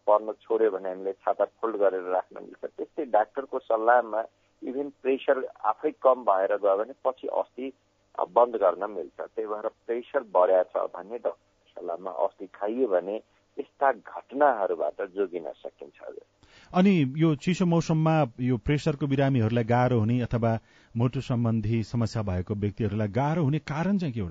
पर्न 0.08 0.34
छोड्यो 0.42 0.70
भने 0.72 0.90
हामीले 0.90 1.14
छाता 1.14 1.46
फोल्ड 1.60 1.76
गरेर 1.78 2.04
राख्न 2.16 2.44
मिल्छ। 2.44 2.66
त्यस्तै 2.66 3.06
डाक्टरको 3.12 3.60
सल्लाहमा 3.60 4.22
इभन 4.62 4.90
प्रेसर 5.02 5.44
आफै 5.68 5.92
कम 6.02 6.24
भएर 6.26 6.56
गयो 6.58 6.78
भने 6.78 6.94
पछि 7.04 7.28
अस्ति 7.42 7.72
बन्द 8.38 8.56
गर्न 8.64 8.90
मिल्छ। 8.92 9.20
त्यही 9.20 9.48
भएर 9.48 9.68
प्रेसर 9.86 10.24
बढ्या 10.32 10.64
छ 10.72 10.88
भने 10.96 11.18
डक्टर 11.18 11.76
सल्लाहमा 11.76 12.12
अस्ति 12.26 12.48
खाइयो 12.56 12.88
भने 12.88 13.16
यस्ता 13.58 13.92
घटनाहरूबाट 13.92 15.02
जोगिन 15.16 15.52
सकिन्छ। 15.60 16.00
अनि 16.72 16.92
यो 17.18 17.36
चिसो 17.44 17.66
मौसममा 17.66 18.16
यो 18.40 18.58
प्रेसरको 18.66 19.08
बिरामीहरूलाई 19.08 19.64
गाह्रो 19.68 20.00
हुने 20.00 20.20
अथवा 20.22 20.52
मुटु 20.96 21.22
सम्बन्धी 21.22 21.84
समस्या 21.86 22.22
भएको 22.24 22.56
व्यक्तिहरूलाई 22.56 23.08
गाह्रो 23.20 23.44
हुने 23.44 23.60
कारण 23.68 23.98
चाहिँ 23.98 24.14
के 24.14 24.20
हो 24.20 24.30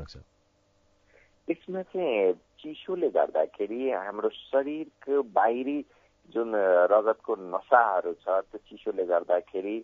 छ 1.51 1.53
यसमा 1.53 1.83
चाहिँ 1.85 2.33
चिसोले 2.59 3.09
गर्दाखेरि 3.11 3.91
हाम्रो 3.91 4.29
शरीरको 4.31 5.23
बाहिरी 5.31 5.79
जुन 6.29 6.53
रगतको 6.87 7.35
नसाहरू 7.37 8.13
छ 8.15 8.29
त्यो 8.47 8.59
चिसोले 8.61 9.05
गर्दाखेरि 9.05 9.77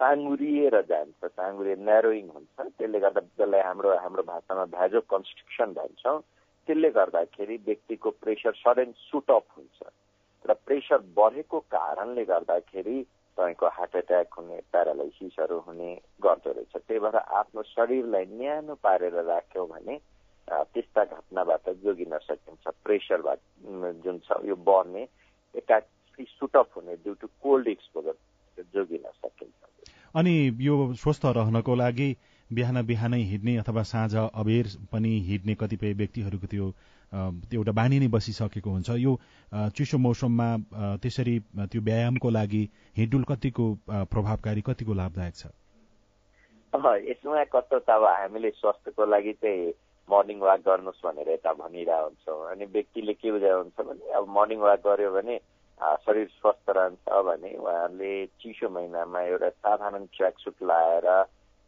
ताङ्गुरिएर 0.00 0.80
जान्छ 0.82 1.24
ताङ्गुरिए 1.24 1.76
न्यारोइङ 1.78 2.28
हुन्छ 2.28 2.56
त्यसले 2.58 3.00
गर्दा 3.00 3.20
त्यसलाई 3.20 3.60
हाम्रो 3.60 3.96
हाम्रो 3.96 4.22
भाषामा 4.22 4.64
भ्याजो 4.66 5.00
कन्स्ट्रक्सन 5.10 5.72
भन्छौँ 5.72 6.20
त्यसले 6.68 6.90
गर्दाखेरि 6.90 7.56
व्यक्तिको 7.66 8.10
प्रेसर 8.18 8.54
सडन 8.54 8.92
सुटअप 9.00 9.44
हुन्छ 9.56 9.90
र 10.44 10.54
प्रेसर 10.64 11.04
बढेको 11.14 11.60
कारणले 11.70 12.24
गर्दाखेरि 12.24 12.96
तपाईँको 13.38 13.66
हार्ट 13.68 13.96
एट्याक 13.96 14.34
हुने 14.38 14.60
प्यारालाइसिसहरू 14.72 15.58
हुने 15.58 15.90
गर्दो 16.22 16.52
रहेछ 16.52 16.72
त्यही 16.78 17.00
भएर 17.00 17.16
आफ्नो 17.34 17.62
शरीरलाई 17.66 18.24
न्यानो 18.32 18.74
पारेर 18.82 19.20
राख्यौँ 19.24 19.68
भने 19.68 19.98
त्यस्ता 20.48 21.04
घटनाबाट 21.06 21.68
जोगिन 21.82 22.18
सकिन्छ 22.20 22.74
प्रेसरबाट 22.84 23.40
जुन 24.04 24.18
छ 24.20 24.38
यो 24.44 24.56
बढ्ने 24.62 25.02
एकाकी 25.54 26.24
सुटअप 26.30 26.70
हुने 26.76 26.96
ड्यु 26.98 27.14
टु 27.14 27.26
कोल्ड 27.40 27.68
एक्सपोजर 27.68 28.64
जोगिन 28.74 29.04
सकिन्छ 29.14 29.90
अनि 30.14 30.34
यो 30.60 30.76
स्वस्थ 30.94 31.24
रहनको 31.32 31.74
लागि 31.76 32.14
बिहान 32.50 32.82
बिहानै 32.86 33.22
हिँड्ने 33.24 33.56
अथवा 33.56 33.82
साँझ 33.84 34.14
अबेर 34.16 34.66
पनि 34.92 35.12
हिँड्ने 35.20 35.54
कतिपय 35.54 35.92
व्यक्तिहरूको 35.94 36.46
त्यो 36.46 36.66
एउटा 37.52 37.72
बानी 37.72 37.98
नै 37.98 38.08
बसिसकेको 38.08 38.70
हुन्छ 38.70 38.98
यो 38.98 39.16
चिसो 39.72 39.98
मौसममा 40.00 40.48
त्यसरी 40.98 41.38
त्यो 41.64 41.80
व्यायामको 41.82 42.30
लागि 42.30 42.62
हिँडुल 42.96 43.24
कतिको 43.24 43.66
प्रभावकारी 44.08 44.62
कतिको 44.62 44.94
लाभदायक 44.94 45.34
छ 45.34 45.46
यसमा 47.04 47.44
कस्तो 47.46 47.78
त 47.78 47.90
अब 47.92 48.04
हामीले 48.04 48.50
स्वास्थ्यको 48.52 49.06
लागि 49.06 49.32
चाहिँ 49.38 49.72
मर्निङ 50.12 50.38
वाक 50.48 50.60
गर्नुहोस् 50.68 51.04
भनेर 51.06 51.28
यता 51.30 51.52
भनिरहेको 51.62 52.04
हुन्छौँ। 52.04 52.50
अनि 52.50 52.64
व्यक्तिले 52.76 53.14
के 53.20 53.30
बुझाएको 53.32 53.58
हुन्छ 53.62 53.78
भने 53.88 54.12
अब 54.18 54.28
मर्निङ 54.38 54.60
वाक 54.68 54.80
गर्यो 54.86 55.10
भने 55.12 55.36
शरीर 56.04 56.26
स्वस्थ 56.38 56.70
रहन्छ 56.70 57.22
भने 57.26 57.50
उहाँहरूले 57.58 58.12
चिसो 58.40 58.68
महिनामा 58.70 59.20
एउटा 59.20 59.48
साधारण 59.48 60.04
ट्र्याक 60.14 60.34
सुट 60.38 60.62
लाएर 60.62 61.08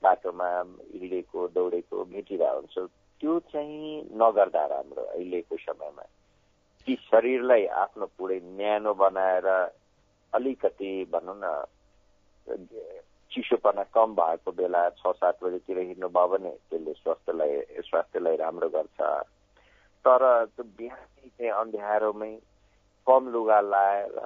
बाटोमा 0.03 0.49
हिँडेको 0.95 1.49
दौडेको 1.55 2.05
भेटिरहेको 2.13 2.59
हुन्छ। 2.61 2.91
त्यो 3.21 3.39
चाहिँ 3.53 4.03
नगर्दा 4.21 4.65
राम्रो 4.67 5.03
अहिलेको 5.15 5.57
समयमा। 5.57 6.05
ती 6.87 6.95
शरीरलाई 7.11 7.65
आफ्नो 7.83 8.07
पुरै 8.19 8.39
न्यानो 8.45 8.93
बनाएर 8.95 9.49
अलिकति 10.33 10.93
भनौँ 11.13 11.37
न 11.43 11.47
चिसोपना 13.35 13.83
कम 13.95 14.15
भएको 14.15 14.53
बेला 14.63 14.89
छ 14.99 15.13
सात 15.21 15.45
बजीतिर 15.45 15.79
हिँड्नुभयो 15.79 16.29
भने 16.33 16.51
त्यसले 16.71 16.93
स्वास्थ्यलाई 17.03 17.83
स्वास्थ्यलाई 17.91 18.37
राम्रो 18.37 18.69
गर्छ। 18.77 18.99
तर 20.05 20.23
त्यो 20.55 20.65
बिहानै 20.79 21.29
चाहिँ 21.29 21.53
अँध्यारोमै 21.61 22.33
कम 23.07 23.23
लुगा 23.33 23.61
लाएर 23.61 24.19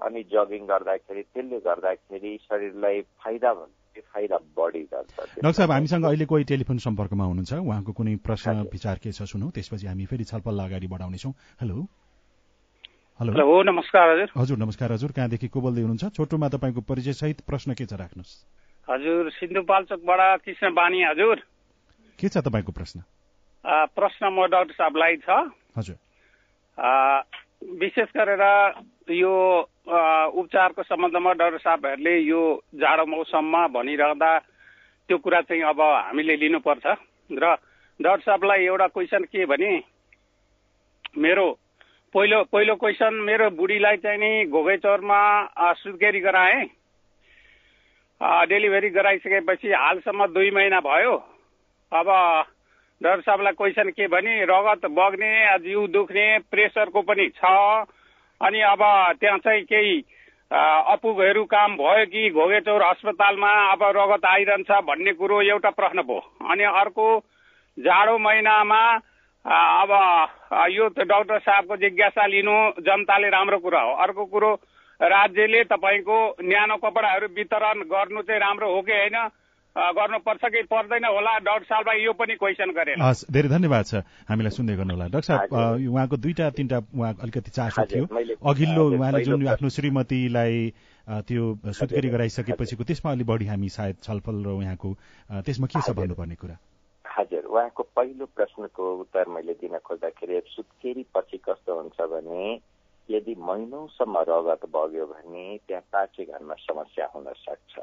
अनि 0.00 0.22
जगिङ 0.32 0.66
गर्दाखेरि 0.66 1.22
त्यसले 1.22 1.58
गर्दाखेरि 1.60 2.32
शरीरलाई 2.48 3.00
फाइदा 3.22 3.50
हुन्छ 3.50 4.02
फाइदा 4.14 4.36
बढी 4.56 4.82
गर्छ। 4.92 5.14
डाक्टर 5.18 5.52
साहब 5.52 5.70
हामीसँग 5.70 6.04
अहिले 6.04 6.26
कोही 6.32 6.44
टेलिफोन 6.50 6.78
सम्पर्कमा 6.78 7.24
हुनुहुन्छ। 7.24 7.52
उहाँको 7.52 7.92
कुनै 7.92 8.16
प्रश्न 8.26 8.56
विचार 8.72 8.96
के 9.02 9.12
छ 9.12 9.22
सुनौ। 9.32 9.50
त्यसपछि 9.50 9.86
हामी 9.86 10.06
फेरि 10.06 10.24
छलफल 10.24 10.58
अगाडि 10.66 10.86
बढाउनेछौँ। 10.86 11.32
हेलो। 11.60 11.76
हेलो। 13.20 13.62
नमस्कार 13.62 14.10
हजुर। 14.10 14.28
हजुर 14.36 14.58
नमस्कार 14.58 14.92
हजुर। 14.92 15.10
कहाँदेखि 15.12 15.48
को 15.52 15.60
बोल्दै 15.60 15.80
हुनुहुन्छ 15.80 16.16
छोटोमा 16.16 16.48
तपाईँको 16.48 16.80
परिचय 16.88 17.12
सहित 17.12 17.40
प्रश्न 17.44 17.76
के 17.76 17.84
छ 17.84 17.92
राख्नुहोस्। 18.00 18.32
हजुर 18.88 19.30
सिन्धुपाल्चोकबाट 19.36 20.40
कृष्ण 20.40 20.72
बानी 20.72 21.02
हजुर। 21.04 21.36
के 22.16 22.28
छ 22.32 22.40
तपाईँको 22.40 22.72
प्रश्न? 22.72 23.04
प्रश्न 23.92 24.24
म 24.24 24.48
डाक्टर 24.48 24.72
साहबलाई 24.72 25.16
छ। 25.20 25.28
हजुर। 25.76 25.96
विशेष 27.76 28.08
गरेर 28.16 28.44
यो 29.12 29.34
उपचारको 30.40 30.82
सम्बन्धमा 30.88 31.32
डाक्टर 31.36 31.60
साहबहरूले 31.60 32.18
यो 32.24 32.40
जाडो 32.72 33.04
मौसममा 33.04 33.66
भनिरहँदा 33.68 34.32
त्यो 35.08 35.16
कुरा 35.20 35.40
चाहिँ 35.44 35.62
अब 35.68 35.80
हामीले 36.08 36.36
लिनुपर्छ। 36.40 36.86
र 37.36 37.44
डाक्टर 38.00 38.24
साहबलाई 38.24 38.64
एउटा 38.64 38.86
क्वेसन 38.96 39.28
के 39.28 39.44
भने 39.44 39.72
मेरो 41.20 41.46
पहिलो 42.14 42.42
पहिलो 42.50 42.74
क्वेसन 42.74 43.14
मेरो 43.22 43.48
बुढीलाई 43.54 43.96
चाहिँ 44.02 44.18
नि 44.18 44.50
घोगैचौरमा 44.50 45.18
सुत्केरी 45.78 46.20
गराएँ। 46.20 46.64
डेलिभरी 48.50 48.88
गराइसकेपछि 48.90 49.70
हालसम्म 49.72 50.26
दुई 50.34 50.50
महिना 50.50 50.80
भयो। 50.82 51.14
अब 51.92 52.08
डाक्टर 53.00 53.20
साहबलाई 53.20 53.52
क्वेसन 53.54 53.90
के 53.94 54.06
भने 54.10 54.34
रगत 54.44 54.86
बग्ने 54.90 55.30
जिउ 55.62 55.86
दुख्ने 55.86 56.26
प्रेसरको 56.50 57.02
पनि 57.02 57.28
छ। 57.30 57.42
अनि 58.40 58.60
अब 58.60 58.82
त्यहाँ 59.20 59.38
चाहिँ 59.38 59.62
केही 59.64 59.94
अपुगहरू 60.50 61.44
काम 61.46 61.76
भयो 61.78 62.06
कि 62.10 62.30
घोगेचौर 62.30 62.82
अस्पतालमा 62.82 63.52
अब 63.70 63.82
रगत 63.96 64.24
आइरहन्छ 64.26 64.70
भन्ने 64.82 65.12
कुरो 65.14 65.40
एउटा 65.54 65.70
प्रश्न 65.78 66.02
भयो। 66.02 66.50
अनि 66.50 66.64
अर्को 66.74 67.06
जाडो 67.78 68.18
महिनामा 68.18 68.82
अब 69.44 69.90
यो 70.70 70.88
डाक्टर 71.00 71.38
साहबको 71.40 71.76
जिज्ञासा 71.76 72.26
लिनु 72.26 72.56
जनताले 72.84 73.28
राम्रो 73.30 73.58
कुरा 73.58 73.80
हो। 73.80 73.92
अर्को 74.04 74.24
कुरो 74.28 74.50
राज्यले 75.00 75.64
तपाईँको 75.64 76.16
न्यानो 76.44 76.76
कपडाहरू 76.76 77.26
वितरण 77.36 77.78
गर्नु 77.88 78.22
चाहिँ 78.22 78.40
राम्रो 78.40 78.68
हो 78.74 78.80
कि 78.84 78.92
होइन? 78.92 79.16
गर्नुपर्छ 79.76 80.44
कि 80.44 80.62
पर्दैन 80.66 81.04
होला? 81.04 81.32
डाक्टर 81.40 81.64
साहबलाई 81.64 82.04
यो 82.04 82.12
पनि 82.12 82.34
क्वेसन 82.36 82.70
गरे 82.76 82.94
हस् 83.00 83.24
धेरै 83.32 83.48
धन्यवाद 83.48 83.84
छ 83.86 84.04
हामीलाई 84.28 84.52
सुन्दै 84.52 84.76
गर्नु 84.76 84.92
होला 84.94 85.06
डाक्टर 85.08 85.26
साहब 85.30 85.88
उहाँको 85.88 86.16
दुईटा 86.20 86.50
तिनवटा 86.58 86.78
उहाँ 86.92 87.12
अलिकति 87.22 87.50
चासो 87.50 87.84
थियो। 87.86 88.04
अघिल्लो 88.44 88.84
उहाँले 88.92 89.24
जुन 89.24 89.48
आफ्नो 89.48 89.68
श्रीमतीलाई 89.70 90.56
त्यो 91.28 91.42
सुत्केरी 91.80 92.08
गराइसकेपछिको 92.10 92.84
त्यसमा 92.84 93.12
अलिक 93.12 93.26
बढी 93.26 93.46
हामी 93.46 93.68
सायद 93.72 93.96
छलफल 94.04 94.36
र 94.44 94.48
उहाँको 94.58 94.90
त्यसमा 95.48 95.66
के 95.70 95.80
छ 95.80 95.96
भन्नुपर्ने 95.96 96.34
कुरा? 96.34 96.56
हजुर 97.20 97.44
उहाँको 97.46 97.82
पहिलो 97.92 98.26
प्रश्नको 98.32 98.84
उत्तर 98.96 99.28
मैले 99.28 99.54
दिन 99.54 99.76
खोज्दाखेरि 99.78 100.40
सुत्केरी 100.48 101.04
पछि 101.14 101.38
कस्तो 101.38 101.74
हुन्छ 101.76 102.00
भने 102.08 102.44
यदि 103.08 103.34
महिनौसम्म 103.40 104.18
रगत 104.24 104.64
बग्यो 104.66 105.06
भने 105.06 105.44
त्यहाँ 105.68 105.82
पाँचे 105.92 106.24
घरमा 106.26 106.54
समस्या 106.60 107.08
हुन 107.14 107.32
सक्छ 107.38 107.78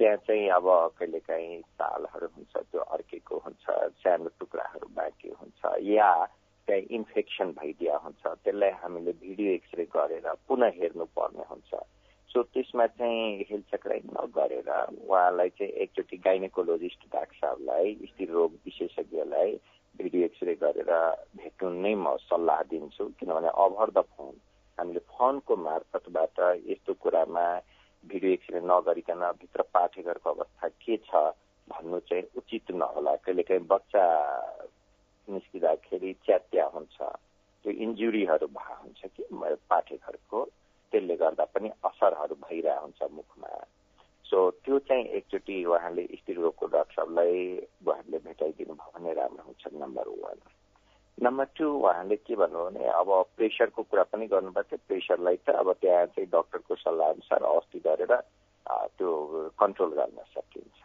त्यहाँ 0.00 0.16
चाहिँ 0.18 0.48
अब 0.50 0.68
कहिलेकाहीँ 0.96 1.60
तालहरू 1.76 2.28
हुन्छ 2.28 2.56
त्यो 2.64 2.80
अर्केको 2.90 3.38
हुन्छ 3.38 3.64
सानो 3.98 4.30
टुक्राहरू 4.40 4.88
बाँकी 4.96 5.34
हुन्छ 5.34 5.76
या 5.88 6.08
त्यहाँ 6.68 6.80
इन्फेक्सन 6.92 7.52
भइदिया 7.52 7.96
हुन्छ 7.98 8.24
त्यसलाई 8.24 8.70
हामीले 8.80 9.12
भिडियो 9.20 9.52
एक्सरे 9.52 9.84
गरेर 9.92 10.32
पुनः 10.48 10.80
हेर्नुपर्ने 10.80 11.44
हुन्छ 11.50 11.84
सो 12.36 12.42
त्यसमा 12.52 12.86
चाहिँ 13.00 13.44
हेलचक्राइ 13.48 14.00
नगरेर 14.12 14.68
उहाँलाई 15.08 15.48
चाहिँ 15.56 15.72
एकचोटि 15.82 16.16
गाइनेकोलोजिस्ट 16.24 17.04
डाक्टर 17.12 17.36
साहबलाई 17.40 17.94
स्त्री 18.08 18.26
रोग 18.28 18.52
विशेषज्ञलाई 18.64 19.52
भिडियो 19.96 20.24
एक्सरे 20.24 20.54
गरेर 20.60 20.90
भेट्नु 21.40 21.70
नै 21.80 21.94
म 21.96 22.12
सल्लाह 22.28 22.60
दिन्छु। 22.68 23.04
किनभने 23.16 23.50
ओभर 23.64 23.90
द 23.96 24.04
फोन। 24.12 24.34
हामीले 24.78 25.00
फोनको 25.16 25.56
मार्फतबाट 25.56 26.36
यस्तो 26.68 26.92
कुरामा 27.00 27.46
भिडियो 28.04 28.32
एक्सरे 28.32 28.60
नगरिकन 28.68 29.24
भित्र 29.40 29.62
पाठेघरको 29.72 30.30
अवस्था 30.36 30.68
के 30.84 30.96
छ 31.08 31.24
भन्नु 31.72 32.00
चाहिँ 32.04 32.28
उचित 32.36 32.76
नहोला। 32.76 33.16
कहिलेकाहीँ 33.24 33.64
बच्चा 33.72 34.04
निस्किँदाखेरि 35.28 36.12
च्यात्या 36.28 36.66
हुन्छ। 36.76 36.96
त्यो 37.64 37.72
इन्जुरीहरू 37.88 38.46
भए 38.60 38.76
हुन्छ 38.84 39.00
कि 39.16 39.24
पाठेघरको 39.72 40.44
त्यसले 40.92 41.16
गर्दा 41.22 41.44
पनि 41.54 41.68
असरहरू 41.84 42.34
भइरहेको 42.44 42.82
हुन्छ 42.82 43.00
मुखमा। 43.12 43.48
सो 44.26 44.38
त्यो 44.64 44.78
चाहिँ 44.88 45.04
एकचोटि 45.16 45.56
उहाँले 45.64 46.04
स्त्री 46.18 46.34
रोगको 46.34 46.66
डाक्टरलाई 46.66 47.34
उहाँहरूले 47.86 48.18
भेटाइदिनु 48.26 48.74
भयो 48.74 48.90
भने 48.94 49.12
राम्रो 49.14 49.42
हुन्छ 49.46 49.62
नम्बर 49.82 50.08
वान 50.22 50.38
नम्बर 51.18 51.46
टू 51.56 51.66
उहाँले 51.78 52.16
के 52.26 52.34
भन्नु 52.36 52.64
भने 52.64 52.84
अब 53.00 53.10
प्रेसरको 53.36 53.82
कुरा 53.82 54.02
पनि 54.10 54.26
गर्नुभएको 54.34 54.76
प्रेसरलाई 54.88 55.36
त 55.46 55.54
अब 55.62 55.72
त्यहाँ 55.80 56.06
चाहिँ 56.12 56.28
डक्टरको 56.34 56.74
सल्लाह 56.76 57.08
अनुसार 57.08 57.42
अस्ति 57.54 57.78
गरेर 57.86 58.12
त्यो 58.98 59.10
कन्ट्रोल 59.60 59.92
गर्न 60.00 60.18
सकिन्छ। 60.34 60.82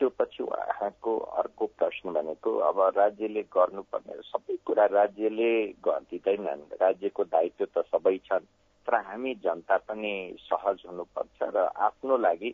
त्यो 0.00 0.08
पछि 0.18 0.42
उहाँको 0.42 1.12
अर्को 1.40 1.66
प्रश्न 1.78 2.12
भनेको 2.12 2.50
अब 2.68 2.80
राज्यले 2.96 3.42
गर्नुपर्ने 3.56 4.14
सबै 4.30 4.56
कुरा 4.66 4.84
राज्यले 4.92 5.50
गरिदिँदैनन् 5.86 6.62
राज्यको 6.82 7.24
दायित्व 7.34 7.64
त 7.66 7.84
सबै 7.92 8.16
छन् 8.26 8.50
तर 8.86 8.94
हामी 9.06 9.34
जनता 9.44 9.76
पनि 9.88 10.14
सहज 10.40 10.82
हुनुपर्छ 10.88 11.38
र 11.54 11.56
आफ्नो 11.88 12.16
लागि 12.26 12.50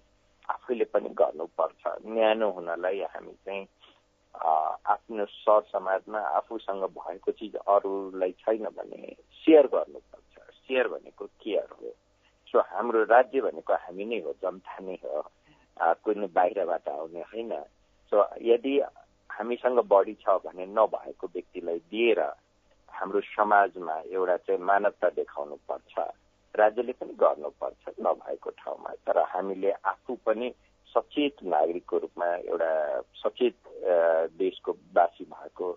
आफैले 0.49 0.85
पनि 0.93 1.09
गर्नुपर्छ। 1.21 1.83
न्यानो 2.07 2.51
हुनलाई 2.51 3.01
हामी 3.15 3.33
चाहिँ 3.45 3.67
आफ्नो 4.95 5.25
सर 5.25 5.61
समाजमा 5.73 6.21
आफूसँग 6.39 6.85
भएको 6.99 7.31
चिज 7.39 7.55
अरूलाई 7.57 8.33
छैन 8.43 8.65
भने 8.77 9.01
सेयर 9.43 9.67
गर्नुपर्छ। 9.75 10.35
सेयर 10.69 10.89
भनेको 10.89 11.25
केयर 11.43 11.69
हो। 11.73 11.91
सो 12.51 12.61
हाम्रो 12.71 13.03
राज्य 13.11 13.41
भनेको 13.41 13.75
हामी 13.75 14.05
नै 14.05 14.19
हो 14.27 14.33
जनता 14.43 14.79
नै 14.85 14.99
हो। 15.05 15.23
कुनै 15.81 16.27
बाहिरबाट 16.37 16.89
आउने 16.89 17.23
होइन? 17.33 17.53
सो 18.13 18.17
यदि 18.43 18.75
हामीसँग 19.31 19.79
बढी 19.89 20.15
छ 20.23 20.37
भने 20.45 20.67
नभएको 20.69 21.27
व्यक्तिलाई 21.35 21.79
दिएर 21.91 22.21
हाम्रो 22.89 23.21
समाजमा 23.21 23.97
एउटा 24.13 24.37
चाहिँ 24.37 24.61
मानवता 24.61 25.09
देखाउनु 25.17 25.57
पर्छ 25.69 25.95
राज्यले 26.55 26.93
पनि 26.93 27.13
गर्नुपर्छ 27.17 27.95
नभएको 28.01 28.51
ठाउँमा। 28.51 28.91
तर 29.07 29.19
हामीले 29.33 29.71
आफू 29.71 30.15
पनि 30.27 30.49
सचेत 30.95 31.37
नागरिकको 31.47 31.99
रूपमा 31.99 32.27
एउटा 32.51 32.73
सचेत 33.23 33.57
देशको 34.37 34.73
बासी 34.95 35.25
भएको 35.25 35.69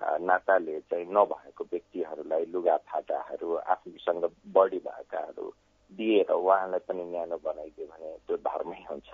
नाताले 0.00 0.80
चाहिँ 0.90 1.06
नभएको 1.08 1.64
व्यक्तिहरूलाई 1.72 2.44
लुगा 2.52 2.76
फाटाहरू 2.90 3.54
आफूसँग 3.72 4.24
बढी 4.52 4.78
भएकाहरू 4.84 5.46
दिएर 5.90 6.30
उहाँलाई 6.32 6.80
पनि 6.88 7.04
न्यानो 7.10 7.36
बनाइदियो 7.46 7.86
भने 7.86 8.10
त्यो 8.26 8.36
धर्मै 8.36 8.80
हुन्छ। 8.90 9.10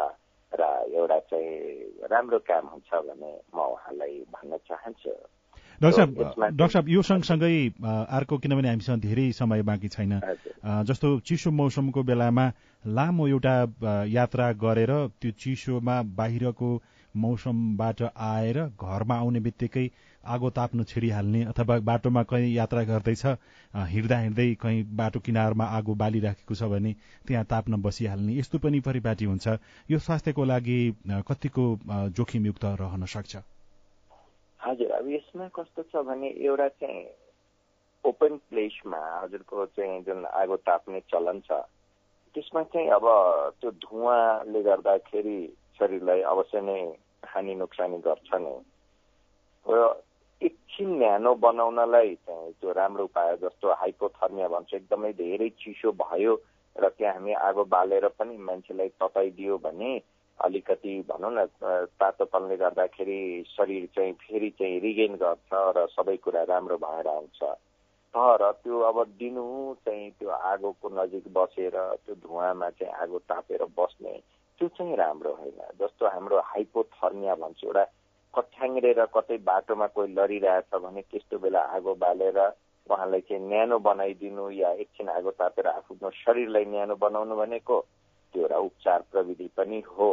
र 0.61 0.63
एउटा 0.95 1.19
चाहिँ 1.31 2.09
राम्रो 2.13 2.39
काम 2.45 2.65
हुन्छ 2.73 2.91
भने 3.09 3.33
म 3.55 3.59
उहाँलाई 3.73 4.15
भन्न 4.35 4.57
चाहन्छु। 4.69 5.15
डाक्टर 5.81 5.97
साहब 5.97 6.11
डाक्टर 6.55 6.69
साहब 6.69 6.89
यो 6.89 7.03
सँगसँगै 7.03 7.55
अर्को 7.83 8.39
किनभने 8.39 8.69
हामीसँग 8.69 9.01
धेरै 9.03 9.31
समय 9.33 9.63
बाँकी 9.63 9.89
छैन। 9.89 10.13
जस्तो 10.87 11.09
चिसो 11.27 11.51
मौसमको 11.51 12.03
बेलामा 12.03 12.47
लामो 12.85 13.27
एउटा 13.29 13.55
यात्रा 14.07 14.53
गरेर 14.63 14.93
त्यो 15.21 15.31
चिसोमा 15.43 15.97
बाहिरको 16.19 16.71
मौसमबाट 17.17 18.03
आएर 18.03 18.59
घरमा 18.81 19.15
आउने 19.15 19.41
बित्तिकै 19.41 19.87
आगो 20.25 20.51
ताप्नु 20.51 20.85
छिडिहाल्ने 20.85 21.43
अथवा 21.45 21.79
बाटोमा 21.83 22.23
कहीँ 22.31 22.55
यात्रा 22.55 22.83
गर्दैछ 22.85 23.25
हिँड्दा 23.75 24.19
हिँड्दै 24.19 24.55
कहीँ 24.63 24.83
बाटो 24.97 25.21
किनारमा 25.21 25.65
आगो 25.79 25.95
बालिराखेको 25.95 26.55
छ 26.55 26.63
भने 26.73 26.95
त्यहाँ 27.27 27.45
ताप्न 27.45 27.83
बसिहाल्ने 27.83 28.39
यस्तो 28.39 28.59
पनि 28.59 28.81
परिपाटी 28.81 29.25
हुन्छ। 29.25 29.47
यो 29.91 29.99
स्वास्थ्यको 29.99 30.45
लागि 30.45 30.79
कतिको 31.29 31.65
जोखिमयुक्त 32.17 32.65
रहन 32.81 33.05
सक्छ? 33.07 33.37
हजुर 34.61 34.91
अब 34.95 35.09
यसमा 35.11 35.49
कस्तो 35.59 35.83
छ 35.83 36.07
भने 36.07 36.29
एउटा 36.39 36.69
चाहिँ 36.81 37.05
ओपन 38.05 38.37
प्लेसमा 38.51 39.01
हजुरको 39.23 39.67
चाहिँ 39.67 40.03
जुन 40.07 40.25
आगो 40.27 40.57
ताप्ने 40.63 41.01
चलन 41.11 41.41
छ 41.41 41.67
त्यसमा 42.35 42.63
चाहिँ 42.73 42.89
अब 42.89 43.05
त्यो 43.61 43.71
धुवाले 43.71 44.63
गर्दाखेरि 44.63 45.41
शरीरलाई 45.83 46.23
अवश्य 46.31 46.61
नै 46.63 46.81
हानि 47.27 47.55
नोक्सानी 47.59 47.99
गर्छ 48.07 48.31
नै 48.39 48.57
र 49.67 49.91
एकछिन 50.41 50.89
न्यानो 50.99 51.35
बनाउनलाई 51.43 52.15
चाहिँ 52.27 52.53
त्यो 52.61 52.73
राम्रो 52.73 53.05
उपाय 53.05 53.37
जस्तो 53.43 53.75
हाइपोथर्मिया 53.81 54.49
भन्छ 54.49 54.75
एकदमै 54.75 55.13
धेरै 55.19 55.49
चिसो 55.59 55.93
भयो 55.99 56.33
र 56.77 56.89
त्यहाँ 56.89 57.15
हामी 57.15 57.33
आगो 57.49 57.65
बालेर 57.75 58.09
पनि 58.19 58.37
मान्छेलाई 58.49 58.89
तताइदियो 59.03 59.59
भने 59.59 59.93
अलिकति 60.41 60.95
भनौँ 61.09 61.33
न 61.33 61.45
तातोपनले 62.01 62.57
गर्दाखेरि 62.57 63.21
शरीर 63.49 63.87
चाहिँ 63.95 64.13
फेरि 64.23 64.51
चाहिँ 64.59 64.81
रिगेन 64.81 65.15
गर्छ 65.15 65.51
र 65.77 65.87
सबै 65.95 66.17
कुरा 66.17 66.43
राम्रो 66.45 66.77
भएर 66.77 67.09
आउँछ। 67.09 67.43
तर 68.15 68.51
त्यो 68.63 68.81
अब 68.81 69.05
दिनु 69.19 69.75
चाहिँ 69.87 70.11
त्यो 70.11 70.31
आगोको 70.31 70.89
नजिक 70.89 71.33
बसेर 71.33 71.77
त्यो 72.05 72.15
धुवामा 72.15 72.71
चाहिँ 72.71 72.95
आगो 73.03 73.19
तापेर 73.31 73.65
बस्ने 73.79 74.15
त्यो 74.63 74.69
चाहिँ 74.79 74.97
राम्रो 74.97 75.31
होइन। 75.35 75.59
जस्तो 75.75 76.07
हाम्रो 76.07 76.39
हाइपोथर्मिया 76.41 77.35
भन्छ 77.35 77.65
एउटा 77.65 77.83
कठ्याङ्ग्रेर 78.35 78.99
कतै 79.11 79.37
बाटोमा 79.43 79.87
कोही 79.91 80.15
लडिरहेछ 80.15 80.75
भने 80.79 81.03
त्यस्तो 81.03 81.39
बेला 81.43 81.61
आगो 81.75 81.95
बालेर 81.99 82.39
उहाँलाई 82.87 83.21
चाहिँ 83.27 83.43
न्यानो 83.43 83.79
बनाइदिनु 83.83 84.45
या 84.53 84.71
एकछिन 84.79 85.09
आगो 85.11 85.31
तापेर 85.35 85.67
आफ्नो 85.69 86.11
शरीरलाई 86.15 86.65
न्यानो 86.65 86.95
बनाउनु 86.95 87.35
भनेको 87.37 87.81
त्यो 88.35 88.43
एउटा 88.43 88.59
उपचार 88.59 89.01
प्रविधि 89.11 89.49
पनि 89.57 89.81
हो। 89.89 90.11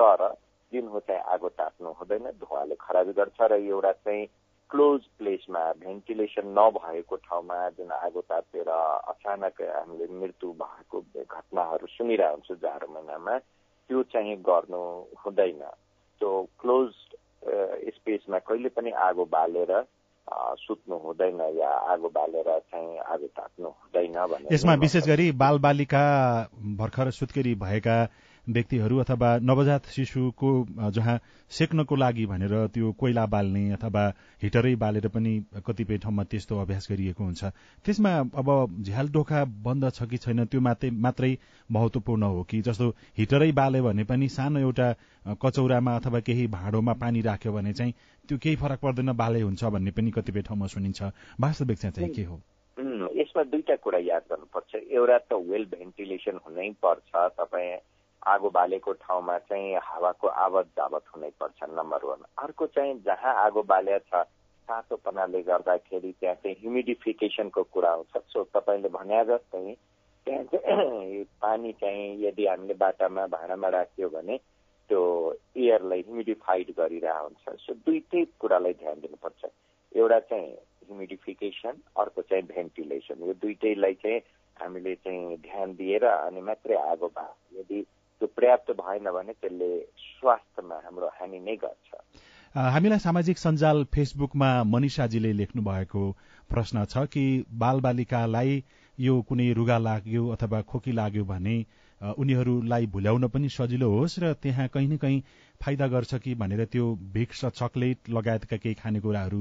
तर 0.00 0.24
दिनहो 0.72 1.00
चाहिँ 1.00 1.20
आगो 1.36 1.48
ताप्नु 1.60 1.92
हुँदैन 2.00 2.30
धुवाले 2.40 2.74
खराबी 2.80 3.12
गर्छ 3.12 3.40
र 3.42 3.60
एउटा 3.60 3.92
चाहिँ 3.92 4.24
क्लोज 4.70 5.04
प्लेसमा 5.18 5.64
भेन्टिलेसन 5.84 6.48
नभएको 6.56 7.16
ठाउँमा 7.28 7.58
जुन 7.76 7.92
आगो 7.98 8.20
तापेर 8.24 8.72
अचानक 9.12 9.62
हामीले 9.68 10.06
मृत्यु 10.16 10.52
भएको 10.64 11.04
घटनाहरू 11.28 11.86
सुनिरहेको 11.86 12.34
हुन्छु 12.34 12.54
जाडो 12.64 12.92
महिनामा 12.94 13.36
त्यो 13.88 14.02
चाहिँ 14.12 14.36
गर्नु 14.48 14.82
हुँदैन। 15.24 15.60
त्यो 16.20 16.30
क्लोज 16.60 16.90
स्पेसमा 17.96 18.38
कहिले 18.38 18.68
पनि 18.68 18.90
आगो 18.90 19.24
बालेर 19.24 19.72
सुत्नु 20.58 20.96
हुँदैन 20.98 21.40
या 21.58 21.70
आगो 21.92 22.08
बालेर 22.08 22.48
चाहिँ 22.70 22.98
आगो 22.98 23.26
ताप्नु 23.26 23.68
हुँदैन 23.68 24.16
भने 24.26 24.54
यसमा 24.54 24.74
विशेष 24.74 25.06
गरी 25.06 25.30
बाल 25.32 25.58
बालिका 25.58 26.04
भर्खर 26.78 27.10
सुत्केरी 27.10 27.54
भएका 27.54 27.98
व्यक्तिहरू 28.48 28.98
अथवा 28.98 29.28
नवजात 29.42 29.86
शिशुको 29.90 30.50
जहाँ 30.94 31.18
सेक्नको 31.50 31.96
लागि 31.96 32.26
भनेर 32.26 32.54
त्यो 32.74 32.92
कोइला 33.00 33.24
बाल्ने 33.26 33.62
अथवा 33.72 34.02
हिटरै 34.42 34.74
बालेर 34.76 35.08
पनि 35.08 35.32
कतिपय 35.66 35.98
ठाउँमा 35.98 36.24
त्यस्तो 36.24 36.58
अभ्यास 36.60 36.86
गरिएको 36.90 37.24
हुन्छ। 37.24 37.44
त्यसमा 37.84 38.12
अब 38.34 38.48
झ्याल 38.82 39.08
ढोका 39.10 39.44
बन्द 39.66 39.90
छ 39.90 40.08
कि 40.10 40.16
छैन 40.16 40.44
त्यो 40.46 40.60
मात्रै 40.60 40.90
मात्रै 40.90 41.36
महत्वपूर्ण 41.70 42.22
हो 42.22 42.42
कि 42.50 42.60
जस्तो 42.62 42.88
हिटरै 43.18 43.52
बाल्यो 43.52 43.82
भने 43.84 44.04
पनि 44.04 44.28
सानो 44.28 44.60
एउटा 44.60 44.88
कचौरामा 45.42 45.96
अथवा 45.96 46.20
केही 46.20 46.46
भाँडोमा 46.48 46.92
पानी 47.02 47.20
राख्यो 47.22 47.52
भने 47.52 47.72
चाहिँ 47.72 47.94
त्यो 48.28 48.38
केही 48.38 48.56
फरक 48.56 48.80
पर्दैन 48.82 49.12
बाले 49.16 49.40
हुन्छ 49.42 49.64
भन्ने 49.64 49.90
पनि 49.90 50.10
कतिपय 50.10 50.42
ठाउँमा 50.42 50.66
सुनिन्छ। 50.66 51.02
वास्तविक 51.40 51.78
चाहिँ 51.78 52.14
के 52.14 52.24
हो? 52.24 52.40
यसमा 53.16 53.42
दुईटा 53.42 53.76
कुरा 53.82 53.98
याद 53.98 54.22
गर्नुपर्छ। 54.30 54.74
एउटा 54.92 55.18
त 55.18 55.32
वेल 55.50 55.64
भेन्टिलेसन 55.66 56.38
हुनै 56.46 56.70
पर्छ। 56.84 57.10
तपाईँ 57.40 57.76
आगो 58.26 58.48
बालेको 58.50 58.92
ठाउँमा 59.02 59.38
चाहिँ 59.48 59.74
हावाको 59.82 60.26
आवत 60.44 60.66
जावत 60.76 61.04
हुनै 61.14 61.30
पर्छ 61.40 61.68
नम्बर 61.70 62.04
वान 62.04 62.24
अर्को 62.42 62.66
चाहिँ 62.74 62.94
जहाँ 63.06 63.34
आगो 63.44 63.62
बाले 63.62 63.98
छ 63.98 64.22
तातोपनाले 64.68 65.42
गर्दाखेरि 65.42 66.12
त्यहाँ 66.20 66.34
चाहिँ 66.42 66.56
ह्युमिडिफिकेसनको 66.60 67.62
कुरा 67.70 67.90
आउँछ। 67.90 68.16
सो 68.32 68.42
तपाईँले 68.50 68.88
भने 68.90 69.24
जस्तै 69.24 69.74
त्यहाँ 70.26 70.44
चाहिँ 70.44 71.24
पानी 71.40 71.72
चाहिँ 71.80 72.06
यदि 72.26 72.46
हामीले 72.46 72.74
बाटामा 72.74 73.26
भाँडामा 73.30 73.68
राख्यो 73.78 74.08
भने 74.10 74.36
त्यो 74.90 75.02
एयरलाई 75.56 76.00
ह्युमिडिफाइड 76.06 76.70
गरिरहेको 76.78 77.26
हुन्छ। 77.26 77.62
सो 77.62 77.74
दुइटै 77.86 78.24
कुरालाई 78.40 78.72
ध्यान 78.82 79.00
दिनुपर्छ। 79.00 79.44
एउटा 79.92 80.18
चाहिँ 80.30 80.50
ह्युमिडिफिकेसन 80.86 81.74
अर्को 82.02 82.22
चाहिँ 82.22 82.44
भेन्टिलेसन 82.46 83.22
यो 83.26 83.32
दुइटैलाई 83.42 83.94
चाहिँ 84.02 84.20
हामीले 84.56 84.94
चाहिँ 84.94 85.36
ध्यान 85.46 85.74
दिएर 85.78 86.04
अनि 86.04 86.40
मात्रै 86.42 86.76
आगो 86.90 87.08
भा 87.14 87.26
यदि 87.58 87.86
त्यो 88.20 88.28
पर्याप्त 88.36 88.70
भएन 88.80 89.10
भने 89.12 89.32
त्यसले 89.32 89.70
स्वास्थ्यमा 90.00 90.76
हाम्रो 90.84 91.08
हानि 91.18 91.38
नै 91.40 91.56
गर्छ। 91.64 91.88
हामीलाई 92.54 92.98
सामाजिक 92.98 93.38
सञ्जाल 93.38 93.84
फेसबुकमा 93.94 94.50
मनिषाजीले 94.64 95.32
लेख्नु 95.32 95.62
भएको 95.62 96.04
प्रश्न 96.50 96.84
छ 96.84 97.04
कि 97.12 97.24
बालबालिकालाई 97.52 98.62
यो 98.98 99.14
कुनै 99.28 99.52
रुगा 99.52 99.78
लाग्यो 99.78 100.28
अथवा 100.32 100.60
खोकी 100.70 100.92
लाग्यो 100.92 101.24
भने 101.24 101.56
उनीहरूलाई 102.00 102.86
भुल्याउन 102.94 103.28
पनि 103.28 103.48
सजिलो 103.48 103.88
होस् 103.90 104.18
र 104.20 104.32
त्यहाँ 104.42 104.68
कहीँ 104.68 104.88
न 104.88 104.96
कहीँ 104.96 105.22
फाइदा 105.60 105.86
गर्छ 105.88 106.14
कि 106.24 106.34
भनेर 106.40 106.64
त्यो 106.72 106.86
भिक्स 107.12 107.44
चकलेट 107.60 108.08
लगायतका 108.08 108.56
केही 108.56 108.74
खानेकुराहरू 108.80 109.40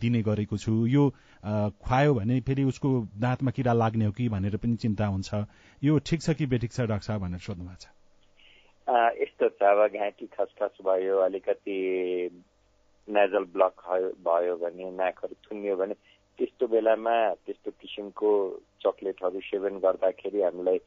दिने 0.00 0.22
गरेको 0.22 0.56
छु। 0.56 0.74
यो 0.86 1.04
खुवायो 1.44 2.14
भने 2.14 2.40
फेरि 2.40 2.64
उसको 2.64 2.88
दाँतमा 3.20 3.50
किरा 3.50 3.72
लाग्ने 3.72 4.04
हो 4.04 4.12
कि 4.12 4.28
भनेर 4.28 4.56
पनि 4.56 4.76
चिन्ता 4.76 5.06
हुन्छ। 5.06 5.44
यो 5.82 5.98
ठिक 6.00 6.22
छ 6.22 6.30
कि 6.32 6.46
बेठिक 6.46 6.72
छ 6.72 6.80
डाक्टर 6.88 7.06
साहब 7.06 7.20
भनेर 7.22 7.40
सोध्नु 7.40 7.64
भएको 7.64 7.80
छ। 7.80 7.97
यस्तो 8.88 9.48
छ 9.48 9.62
अब 9.62 9.86
घाँटी 9.92 10.26
खसखस 10.32 10.78
भयो 10.84 11.18
अलिकति 11.20 11.76
नेजल 13.08 13.44
ब्लक 13.52 13.82
भयो 14.24 14.56
भने 14.56 14.90
नाकहरू 14.90 15.34
थुन्यो 15.44 15.76
भने 15.76 15.94
त्यस्तो 16.38 16.66
बेलामा 16.66 17.16
त्यस्तो 17.44 17.70
किसिमको 17.80 18.30
चक्लेटहरू 18.80 19.40
सेवन 19.40 19.78
गर्दाखेरि 19.84 20.42
हामीलाई 20.42 20.80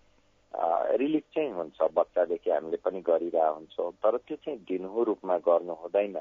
रिलिफ 0.98 1.24
चाहिँ 1.36 1.52
हुन्छ 1.52 1.78
बच्चादेखि 1.94 2.50
हामीले 2.52 2.78
पनि 2.82 3.02
गरिरहेको 3.02 3.54
हुन्छौँ। 3.54 3.92
तर 4.02 4.18
त्यो 4.18 4.38
चाहिँ 4.46 4.60
दिनहु 4.66 5.04
रूपमा 5.04 5.38
गर्नु 5.38 5.74
हुँदैन। 5.74 6.18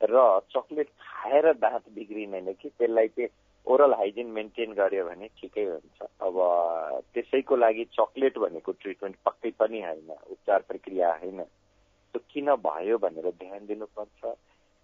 र 0.00 0.16
चक्लेट 0.52 0.88
खाएर 1.00 1.52
दाँत 1.64 1.84
बिग्रिँदैन 1.94 2.52
कि 2.52 2.68
त्यसलाई 2.68 3.08
चाहिँ 3.08 3.30
ओरल 3.66 3.92
हाइजिन 3.94 4.26
मेन्टेन 4.30 4.72
गर्यो 4.74 5.04
भने 5.04 5.28
ठिकै 5.40 5.64
हुन्छ। 5.64 6.08
अब 6.20 6.36
त्यसैको 7.14 7.56
लागि 7.56 7.84
चक्लेट 7.92 8.38
भनेको 8.38 8.72
ट्रिटमेन्ट 8.80 9.16
पक्कै 9.24 9.50
पनि 9.58 9.80
होइन 9.82 10.10
उपचार 10.10 10.60
प्रक्रिया 10.68 11.12
होइन। 11.20 11.40
त्यो 11.42 12.20
किन 12.30 12.54
भयो 12.60 12.98
भनेर 12.98 13.30
ध्यान 13.40 13.66
दिनुपर्छ। 13.66 14.34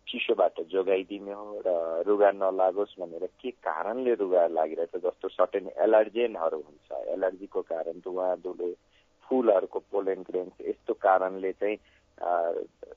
चिसोबाट 0.09 0.61
जोगाइदिने 0.73 1.33
हो 1.33 1.63
र 1.67 1.71
रुगा 2.09 2.31
नलागोस् 2.33 2.99
भनेर 3.01 3.27
के 3.39 3.51
कारणले 3.63 4.15
रुगा 4.17 4.47
लागिरहेछ 4.49 4.97
जस्तो 4.97 5.29
सर्टेन 5.29 5.71
एलर्जेनहरू 5.77 6.59
हुन्छ। 6.59 6.89
एलर्जीको 7.15 7.61
कारण 7.63 8.01
धुवा 8.01 8.35
धुलो 8.43 8.73
फुलहरूको 9.31 9.79
पोलेन 9.93 10.21
ग्रेन्स 10.27 10.61
यस्तो 10.67 10.93
कारणले 10.99 11.53
चाहिँ 11.53 11.77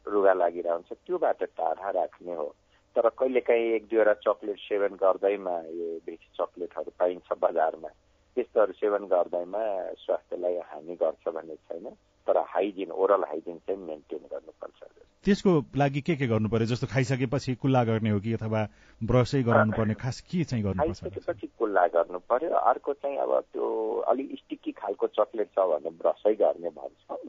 रुगा 0.08 0.34
लागिरहेको 0.34 0.76
हुन्छ 0.76 0.92
त्योबाट 1.06 1.44
टाढा 1.44 1.90
राख्ने 1.92 2.34
हो। 2.34 2.48
तर 2.96 3.10
कहिलेकाहीँ 3.20 3.74
एक 3.76 3.84
दुईवटा 3.90 4.14
चक्लेट 4.24 4.58
सेवन 4.60 4.96
गर्दैमा 5.02 5.56
यो 5.74 5.88
भिक्स 6.06 6.28
चक्लेटहरू 6.40 6.92
पाइन्छ 7.00 7.38
बजारमा। 7.44 7.90
त्यस्तोहरू 8.38 8.74
सेवन 8.74 9.04
गर्दैमा 9.14 9.62
स्वास्थ्यलाई 10.04 10.58
हानि 10.70 10.96
गर्छ 11.02 11.34
भन्ने 11.34 11.56
छैन 11.56 11.86
तर 12.28 12.38
हाइजिन 12.54 12.92
ओरल 12.92 13.24
हाइजिन 13.30 13.58
चाहिँ 13.66 13.80
मेन्टेन 13.82 14.24
गर्नुपर्छ। 14.32 14.80
त्यसको 15.26 15.52
लागि 15.78 16.02
के 16.02 16.16
के 16.16 16.28
गर्नु 16.28 16.50
पर्यो 16.50 16.66
जस्तो 16.68 16.88
खाइसकेपछि 16.94 17.56
कुल्ला 17.62 17.84
गर्ने 17.90 18.10
हो 18.10 18.20
कि 18.20 18.34
अथवा 18.34 18.62
ब्रसै 19.02 19.42
गराउनु 19.44 19.72
पर्ने 19.78 19.94
खास 20.04 20.20
के 20.30 20.44
चाहिँ 20.44 20.64
गर्नु 20.64 20.84
खाइसकेपछि 20.84 21.48
कुल्ला 21.60 21.86
गर्नु 21.96 22.20
पर्यो 22.30 22.52
अर्को 22.74 22.94
चाहिँ 22.94 23.18
अब 23.26 23.32
त्यो 23.54 23.66
अलिक 24.12 24.36
स्टिकी 24.40 24.72
खालको 24.82 25.08
चक्लेट 25.18 25.50
छ 25.56 25.66
भने 25.72 25.90
ब्रसै 26.02 26.34
गर्ने 26.44 26.70
भन्छ। 26.78 27.20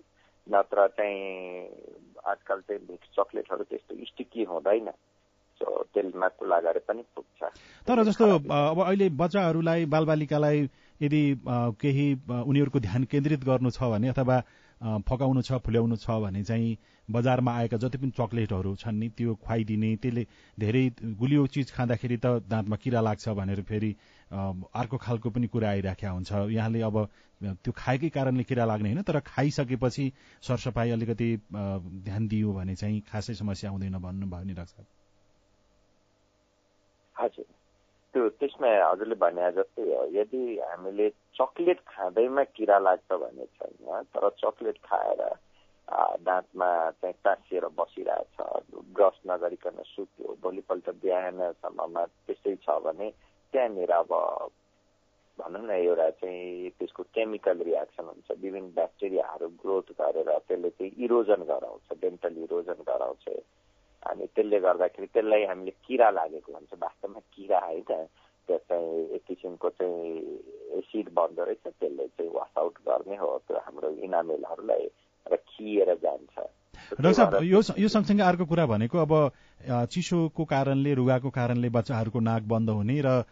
नत्र 0.46 0.86
चाहिँ 0.96 1.20
आजकल 2.32 2.60
चाहिँ 2.68 2.80
भिक्स 2.86 3.08
चक्लेटहरू 3.18 3.64
त्यस्तो 3.64 4.04
स्टिकी 4.04 4.44
हुँदैन। 4.50 4.88
तेलमा 5.62 6.28
कुला 6.38 6.58
गरे 6.60 6.80
पनि 6.88 7.02
पुग्छ। 7.14 7.40
तर 7.86 8.02
जस्तो 8.04 8.24
अब 8.24 8.78
अहिले 8.80 9.08
बच्चाहरूलाई 9.14 9.84
बालबालिकालाई 9.86 10.58
यदि 11.00 11.22
केही 11.80 12.06
उनीहरूको 12.24 12.80
ध्यान 12.80 13.04
केन्द्रित 13.06 13.44
गर्नु 13.44 13.70
छ 13.70 13.82
भने 13.92 14.08
अथवा 14.08 14.42
फकाउनु 15.08 15.42
छ 15.42 15.52
फुल्याउनु 15.64 15.96
छ 15.96 16.10
भने 16.22 16.42
चाहिँ 16.44 16.76
बजारमा 17.08 17.52
आएका 17.54 17.76
जति 17.76 17.98
पनि 17.98 18.10
चक्लेटहरू 18.10 18.74
छन् 18.76 18.98
नि 18.98 19.08
त्यो 19.16 19.34
खुवाइदिने 19.34 19.90
त्यसले 19.96 20.26
धेरै 20.58 20.84
गुलियो 21.20 21.46
चिज 21.46 21.72
खाँदाखेरि 21.72 22.16
त 22.16 22.26
दाँतमा 22.48 22.76
किरा 22.76 23.00
लाग्छ 23.00 23.28
भनेर 23.28 23.62
फेरि 23.62 23.90
अर्को 24.74 24.96
खालको 24.96 25.30
पनि 25.30 25.46
कुरा 25.46 25.68
आइराखेका 25.70 26.10
हुन्छ। 26.10 26.32
यहाँले 26.50 26.80
अब 26.82 26.96
त्यो 27.62 27.72
खाएकै 27.76 28.08
कारणले 28.08 28.44
किरा 28.44 28.64
लाग्ने 28.64 28.88
होइन 28.88 29.02
तर 29.02 29.20
खाइसकेपछि 29.20 30.12
सरसफाइ 30.42 30.90
अलिकति 30.90 31.30
ध्यान 31.54 32.28
दियो 32.28 32.52
भने 32.52 32.74
चाहिँ 32.74 33.00
खासै 33.08 33.34
समस्या 33.34 33.70
आउँदैन 33.70 33.98
भन्नु 34.00 34.26
भयो 34.26 34.44
नि 34.44 34.54
डाक्टर 34.54 34.84
हजुर। 37.16 37.46
त्यो 38.14 38.28
त्यसमा 38.38 38.68
हजुरले 38.90 39.14
भने 39.22 39.50
जस्तै 39.52 39.84
हो 39.90 40.04
यदि 40.14 40.42
हामीले 40.58 41.08
चक्लेट 41.38 41.80
खाँदैमा 41.86 42.42
किरा 42.56 42.78
लाग्छ 42.78 43.10
भने 43.22 43.46
छैन 43.58 44.02
तर 44.14 44.28
चक्लेट 44.38 44.78
खाएर 44.84 45.22
दाँतमा 46.22 46.68
चाहिँ 46.90 47.14
टाँसिएर 47.24 47.66
बसिरहेछ 47.78 48.36
ब्रस 48.96 49.18
नगरिकन 49.26 49.82
सुत्यो 49.84 50.36
भोलिपल्ट 50.42 50.90
बिहानसम्ममा 51.02 52.04
त्यस्तै 52.26 52.54
छ 52.62 52.78
भने 52.86 53.10
त्यहाँनिर 53.52 53.90
अब 53.92 54.12
भनौँ 55.38 55.64
न 55.66 55.70
एउटा 55.70 56.08
चाहिँ 56.22 56.70
त्यसको 56.78 57.02
केमिकल 57.14 57.58
रियाक्सन 57.68 58.04
हुन्छ 58.04 58.38
विभिन्न 58.40 58.68
ब्याक्टेरियाहरू 58.74 59.48
ग्रोथ 59.62 59.90
गरेर 59.98 60.30
त्यसले 60.38 60.70
चाहिँ 60.70 60.92
इरोजन 61.04 61.42
गराउँछ 61.50 61.98
डेन्टल 62.00 62.34
इरोजन 62.44 62.78
गराउँछ। 62.88 63.24
अनि 64.10 64.26
त्यसले 64.34 64.58
गर्दाखेरि 64.60 65.06
त्यसलाई 65.14 65.44
हामीले 65.50 65.72
किरा 65.86 66.08
लागेको 66.10 66.52
भन्छ 66.52 66.72
वास्तवमा 66.82 67.20
किरा 67.34 67.58
होइन। 67.66 68.06
त्यो 68.48 68.58
चाहिँ 68.68 69.08
एक 69.16 69.22
किसिमको 69.28 69.68
चाहिँ 69.78 70.10
एसिड 70.78 71.08
बन्दो 71.16 71.44
रहेछ 71.44 71.64
त्यसले 71.64 72.06
चाहिँ 72.06 72.30
वास 72.34 72.52
आउट 72.58 72.74
गर्ने 72.88 73.16
हो। 73.16 73.30
त्यो 73.48 73.56
हाम्रो 73.64 73.88
इनामेलहरूलाई 74.04 74.84
र 75.26 75.36
खिएर 75.36 75.94
जान्छ। 76.04 76.36
डाक्टर 76.84 77.12
साहब 77.12 77.34
यो 77.42 77.60
यो 77.80 77.88
सँगसँगै 77.88 78.22
अर्को 78.22 78.44
कुरा 78.44 78.66
भनेको 78.66 78.98
अब 78.98 79.12
चिसोको 79.88 80.44
कारणले 80.44 80.94
रुगाको 80.94 81.30
कारणले 81.30 81.68
बच्चाहरूको 81.72 82.20
नाक 82.20 82.42
बन्द 82.44 82.70
हुने 82.70 83.00
र 83.00 83.24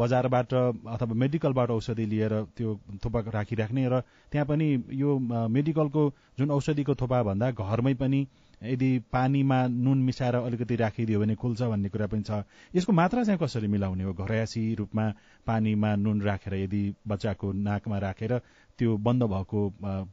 बजारबाट 0.00 0.54
अथवा 0.94 1.14
मेडिकलबाट 1.14 1.70
औषधि 1.70 2.06
लिएर 2.06 2.32
त्यो 2.56 2.74
थोपा 3.04 3.20
राखिराख्ने 3.36 3.84
र 3.88 4.00
त्यहाँ 4.32 4.46
पनि 4.46 4.66
यो 4.96 5.18
मेडिकलको 5.52 6.02
जुन 6.38 6.50
औषधिको 6.50 6.94
थोपा 6.94 7.22
भन्दा 7.22 7.50
घरमै 7.52 7.94
पनि 8.00 8.20
यदि 8.62 8.90
पानीमा 9.12 9.58
नुन 9.68 9.98
मिसाएर 10.02 10.34
अलिकति 10.36 10.76
राखिदियो 10.76 11.20
भने 11.20 11.34
खुल्छ 11.36 11.62
भन्ने 11.62 11.88
कुरा 11.88 12.06
पनि 12.06 12.22
छ। 12.22 12.42
यसको 12.74 12.92
मात्रा 12.92 13.24
चाहिँ 13.24 13.38
कसरी 13.42 13.68
मिलाउने 13.68 14.04
हो? 14.04 14.12
घरयासी 14.12 14.74
रूपमा 14.74 15.04
पानीमा 15.46 15.94
नुन 15.96 16.22
राखेर 16.22 16.54
यदि 16.64 16.82
बच्चाको 17.08 17.52
नाकमा 17.52 17.98
राखेर 17.98 18.32
त्यो 18.78 18.96
बन्द 18.96 19.22
भएको 19.28 19.60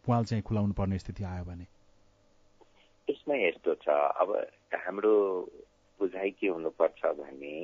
पुवाल 0.03 0.23
चाहिँ 0.25 0.43
खुलाउनु 0.43 0.73
पर्ने 0.73 0.97
स्थिति 0.99 1.23
आयो 1.23 1.43
भने? 1.45 1.65
यसमा 3.07 3.35
यस्तो 3.35 3.73
छ। 3.79 3.87
अब 4.19 4.29
हाम्रो 4.75 5.15
बुझाइ 5.99 6.31
के 6.35 6.47
हुनुपर्छ 6.47 7.01
भने 7.15 7.55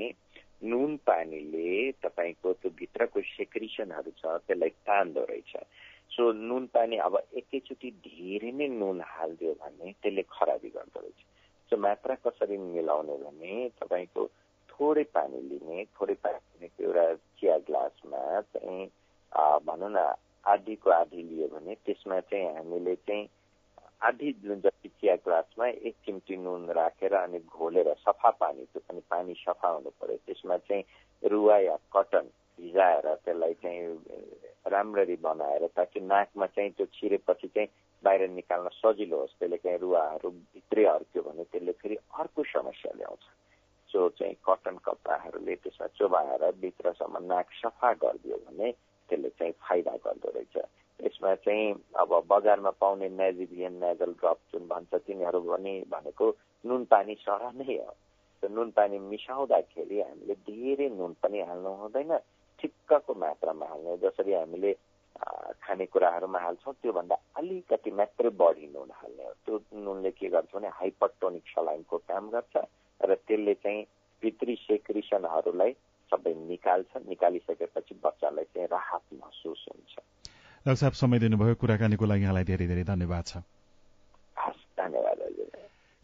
नुन 0.63 0.96
पानीले 1.08 1.92
तपाईँको 2.04 2.54
त्यो 2.54 2.72
भित्रको 2.80 3.22
सेक्रिसनहरू 3.22 4.12
छ 4.15 4.24
त्यसलाई 4.48 4.70
तान्दो 4.88 5.24
रहेछ। 5.30 5.54
सो 6.12 6.32
नुन 6.34 6.65
पानी 6.74 6.98
अब 6.98 7.17
एकैचोटि 7.34 7.89
धेरै 8.06 8.52
नै 8.52 8.67
नुन 8.67 9.02
हालिदियो 9.06 9.54
भने 9.62 9.91
त्यसले 10.02 10.24
खराबी 10.30 10.69
गर्दो 10.69 11.00
रहेछ। 11.00 11.19
सो 11.72 11.78
मात्रा 11.78 12.15
कसरी 12.26 12.58
मिलाउने 12.58 13.17
भने 13.17 13.69
तपाईँको 13.80 14.26
थोरै 14.69 15.04
पानी 15.15 15.41
लिने 15.50 15.84
थोरै 15.95 16.13
पानी 16.24 16.39
लिनेको 16.39 16.84
एउटा 16.84 17.06
चिया 17.39 17.58
ग्लासमा 17.67 18.22
चाहिँ 18.41 18.86
भनौँ 19.67 19.91
न 19.91 20.06
आधीको 20.45 20.89
आधी 20.91 21.24
लियो 21.24 21.48
भने 21.48 21.76
त्यसमा 21.86 22.19
चाहिँ 22.19 22.56
हामीले 22.56 22.95
चाहिँ 22.95 23.28
आधी 24.02 24.32
जुन 24.43 24.60
जति 24.62 24.89
चिया 24.89 25.15
ग्लासमा 25.26 25.67
एक 25.67 25.95
चिम्टी 26.06 26.36
नुन 26.38 26.69
राखेर 26.72 27.13
अनि 27.13 27.39
घोलेर 27.39 27.93
सफा 28.00 28.30
पानी 28.39 28.65
त्यो 28.65 28.82
पनि 28.88 29.02
पानी 29.10 29.34
सफा 29.45 29.69
हुनु 29.69 29.89
पर्यो 30.02 30.17
त्यसमा 30.26 30.58
चाहिँ 30.58 30.84
रुवा 31.24 31.58
या 31.60 31.76
कटन 31.95 32.30
भिजाएर 32.60 33.13
त्यसलाई 33.15 33.54
चाहिँ 33.54 33.88
राम्ररी 34.65 35.15
बनाएर 35.22 35.67
ताकि 35.72 36.00
नाकमा 36.02 36.45
चाहिँ 36.48 36.72
त्यो 36.72 36.86
छिरेपछि 36.91 37.48
चाहिँ 37.50 37.67
बाहिर 38.04 38.30
निकाल्न 38.32 38.69
सजिलो 38.74 39.17
होस् 39.17 39.36
त्यसले 39.36 39.58
चाहिँ 39.60 39.80
रुवाहरू 39.80 40.30
भित्रै 40.30 40.86
हर्क्यो 40.86 41.22
भने 41.24 41.43
त्यसले 41.45 41.72
फेरि 41.74 41.95
अर्को 42.15 42.43
समस्या 42.45 42.91
ल्याउँछ 42.95 43.24
जो 43.89 44.08
चाहिँ 44.12 44.36
कटन 44.43 44.76
कपडाहरूले 44.80 45.56
त्यसमा 45.58 45.88
चोबाएर 45.93 46.43
भित्रसम्म 46.58 47.24
नाक 47.26 47.48
सफा 47.56 47.93
गरिदियो 48.00 48.38
भने 48.41 48.72
त्यसले 49.10 49.30
चाहिँ 49.32 49.54
फाइदा 49.60 49.95
गर्दो 50.00 50.30
रहेछ 50.30 50.58
यसमा 51.00 51.34
चाहिँ 51.38 51.74
अब 51.95 52.12
बजारमा 52.28 52.69
पाउने 52.78 53.10
नेजिभियन 53.12 53.74
नेजल 53.80 54.12
ड्रप 54.15 54.39
जुन 54.54 54.67
भन्छ 54.67 54.95
तिनीहरू 54.98 55.39
पनि 55.41 55.74
भनेको 55.89 56.30
नुन 56.63 56.86
पानी 56.88 57.15
सर 57.17 57.43
नै 57.56 57.65
हो 57.67 57.91
त्यो 58.43 58.50
नुन 58.50 58.72
पानी 58.72 59.00
मिसाउँदाखेरि 59.02 60.02
हामीले 60.02 60.36
धेरै 60.45 60.89
नुन 60.91 61.13
पनि 61.22 61.41
हाल्नु 61.41 61.72
हुँदैन 61.78 62.17
ठिक्कको 62.60 63.13
मात्रामा 63.15 63.65
हाल्ने 63.65 63.98
जसरी 64.00 64.34
हामीले 64.34 64.74
खानेकुराहरूमा 65.62 66.39
हाल्छौँ 66.39 66.74
त्योभन्दा 66.76 67.15
अलिकति 67.36 67.91
मात्रै 67.93 68.30
बढी 68.36 68.67
नुन 68.69 68.91
हाल्ने 68.93 69.24
हो 69.24 69.34
त्यो 69.41 69.56
नुनले 69.80 70.12
के 70.13 70.30
गर्छ 70.30 70.52
भने 70.54 70.67
हाइपरटोनिक 70.76 71.45
सलाइनको 71.48 71.98
काम 72.06 72.30
गर्छ 72.30 72.65
र 73.02 73.15
त्यसले 73.17 73.54
चाहिँ 73.56 73.84
भित्री 74.24 74.56
सेक्रिसनहरूलाई 74.62 75.72
सबै 76.12 76.34
निकाल्छ 76.45 76.91
निकालिसकेपछि 77.06 78.00
बच्चालाई 78.04 78.45
चाहिँ 78.45 78.67
राहत 78.69 79.04
महसुस 79.13 79.65
हुन्छ 79.69 79.95
डाक्टर 80.65 80.69
साहब 80.82 80.94
समय 80.98 81.20
दिनुभयो 81.20 81.56
कुराकानीको 81.62 82.06
लागि 82.06 82.24
यहाँलाई 82.24 82.44
धेरै 82.50 82.68
धेरै 82.68 82.84
धन्यवाद 82.88 83.26
छ। 83.28 83.44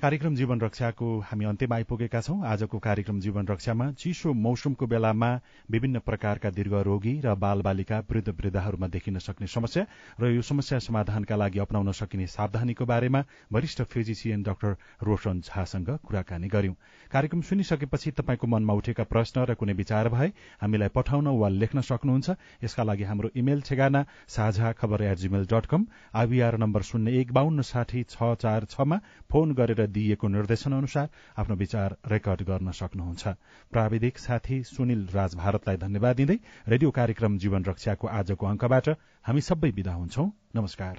कार्यक्रम 0.06 0.36
जीवन 0.36 0.60
रक्षाको 0.62 1.08
हामी 1.20 1.46
अन्त्यमा 1.46 1.76
आइपुगेका 1.76 2.20
छौं। 2.22 2.44
आजको 2.46 2.78
कार्यक्रम 2.80 3.20
जीवन 3.20 3.48
रक्षामा 3.48 3.86
चिसो 3.98 4.34
मौसमको 4.36 4.86
बेलामा 4.86 5.30
विभिन्न 5.72 6.00
प्रकारका 6.00 6.50
दीर्घ 6.52 6.74
रोगी 6.86 7.13
र 7.26 7.34
बाल 7.36 7.62
बालिका 7.65 8.00
वृद्ध 8.06 8.30
वृद्धाहरूमा 8.32 8.88
देखिन 8.88 9.18
सक्ने 9.20 9.48
समस्या 9.50 9.86
र 10.22 10.30
यो 10.30 10.41
समस्या 10.44 10.80
समाधानका 10.80 11.36
लागि 11.36 11.60
अप्नाउन 11.60 11.91
सकिने 11.91 12.28
सावधानीको 12.28 12.86
बारेमा 12.86 13.24
वरिष्ठ 13.52 13.82
फिजिसियन 13.84 14.44
डाक्टर 14.44 14.76
रोशन 15.02 15.41
झासँग 15.41 15.89
कुराकानी 16.06 16.48
गर्यौं। 16.54 16.74
कार्यक्रम 17.10 17.41
सुनिसकेपछि 17.41 18.12
तपाईँको 18.13 18.48
मनमा 18.48 18.74
उठेका 18.76 19.04
प्रश्न 19.10 19.46
र 19.50 19.58
कुनै 19.58 19.74
विचार 19.74 20.10
भए 20.10 20.30
हामीलाई 20.62 20.94
पठाउन 20.94 21.28
वा 21.34 21.50
लेख्न 21.56 21.82
सक्नुहुन्छ। 21.82 22.38
यसका 22.62 22.84
लागि 22.84 23.10
हाम्रो 23.10 23.34
इमेल 23.36 23.62
ठेगाना 23.63 24.06
Sajha 24.30 24.72
Khabar 24.78 25.04
at 25.10 25.18
Gmail 25.18 25.50
dot 25.50 25.65
com 25.65 25.89
IVR 26.13 26.58
number 26.62 26.82
शून्य 26.84 27.18
एक 27.20 27.34
बान्न 27.34 27.62
साठी 27.65 28.06
छ 28.06 28.34
चार 28.38 28.70
छमा 28.70 29.02
फोन 29.32 29.54
गरेर 29.56 29.94
दिइएको 29.96 30.28
निर्देशन 30.28 30.72
अनुसार 30.74 31.10
आफ्नो 31.38 31.56
विचार 31.56 31.96
रेकर्ड 32.08 32.42
गर्न 32.44 32.72
सक्नुहुन्छ। 32.72 33.24
प्राविधिक 33.72 34.18
साथी 34.20 34.62
सुनिल 34.66 35.08
राज 35.14 35.36
भारतलाई 35.36 35.78
धन्यवाद 35.78 36.16
दिँदै 36.16 36.38
रेडियो 36.68 36.92
कार्यक्रम 36.92 37.38
जीवन 37.38 37.66
रक्षाको 37.66 38.08
आजको 38.20 38.46
अङ्कबाट 38.46 38.90
हामी 39.26 39.42
सबै 39.42 39.72
विदा 39.72 39.94
हुन्छौ। 39.94 40.32
नमस्कार। 40.56 40.96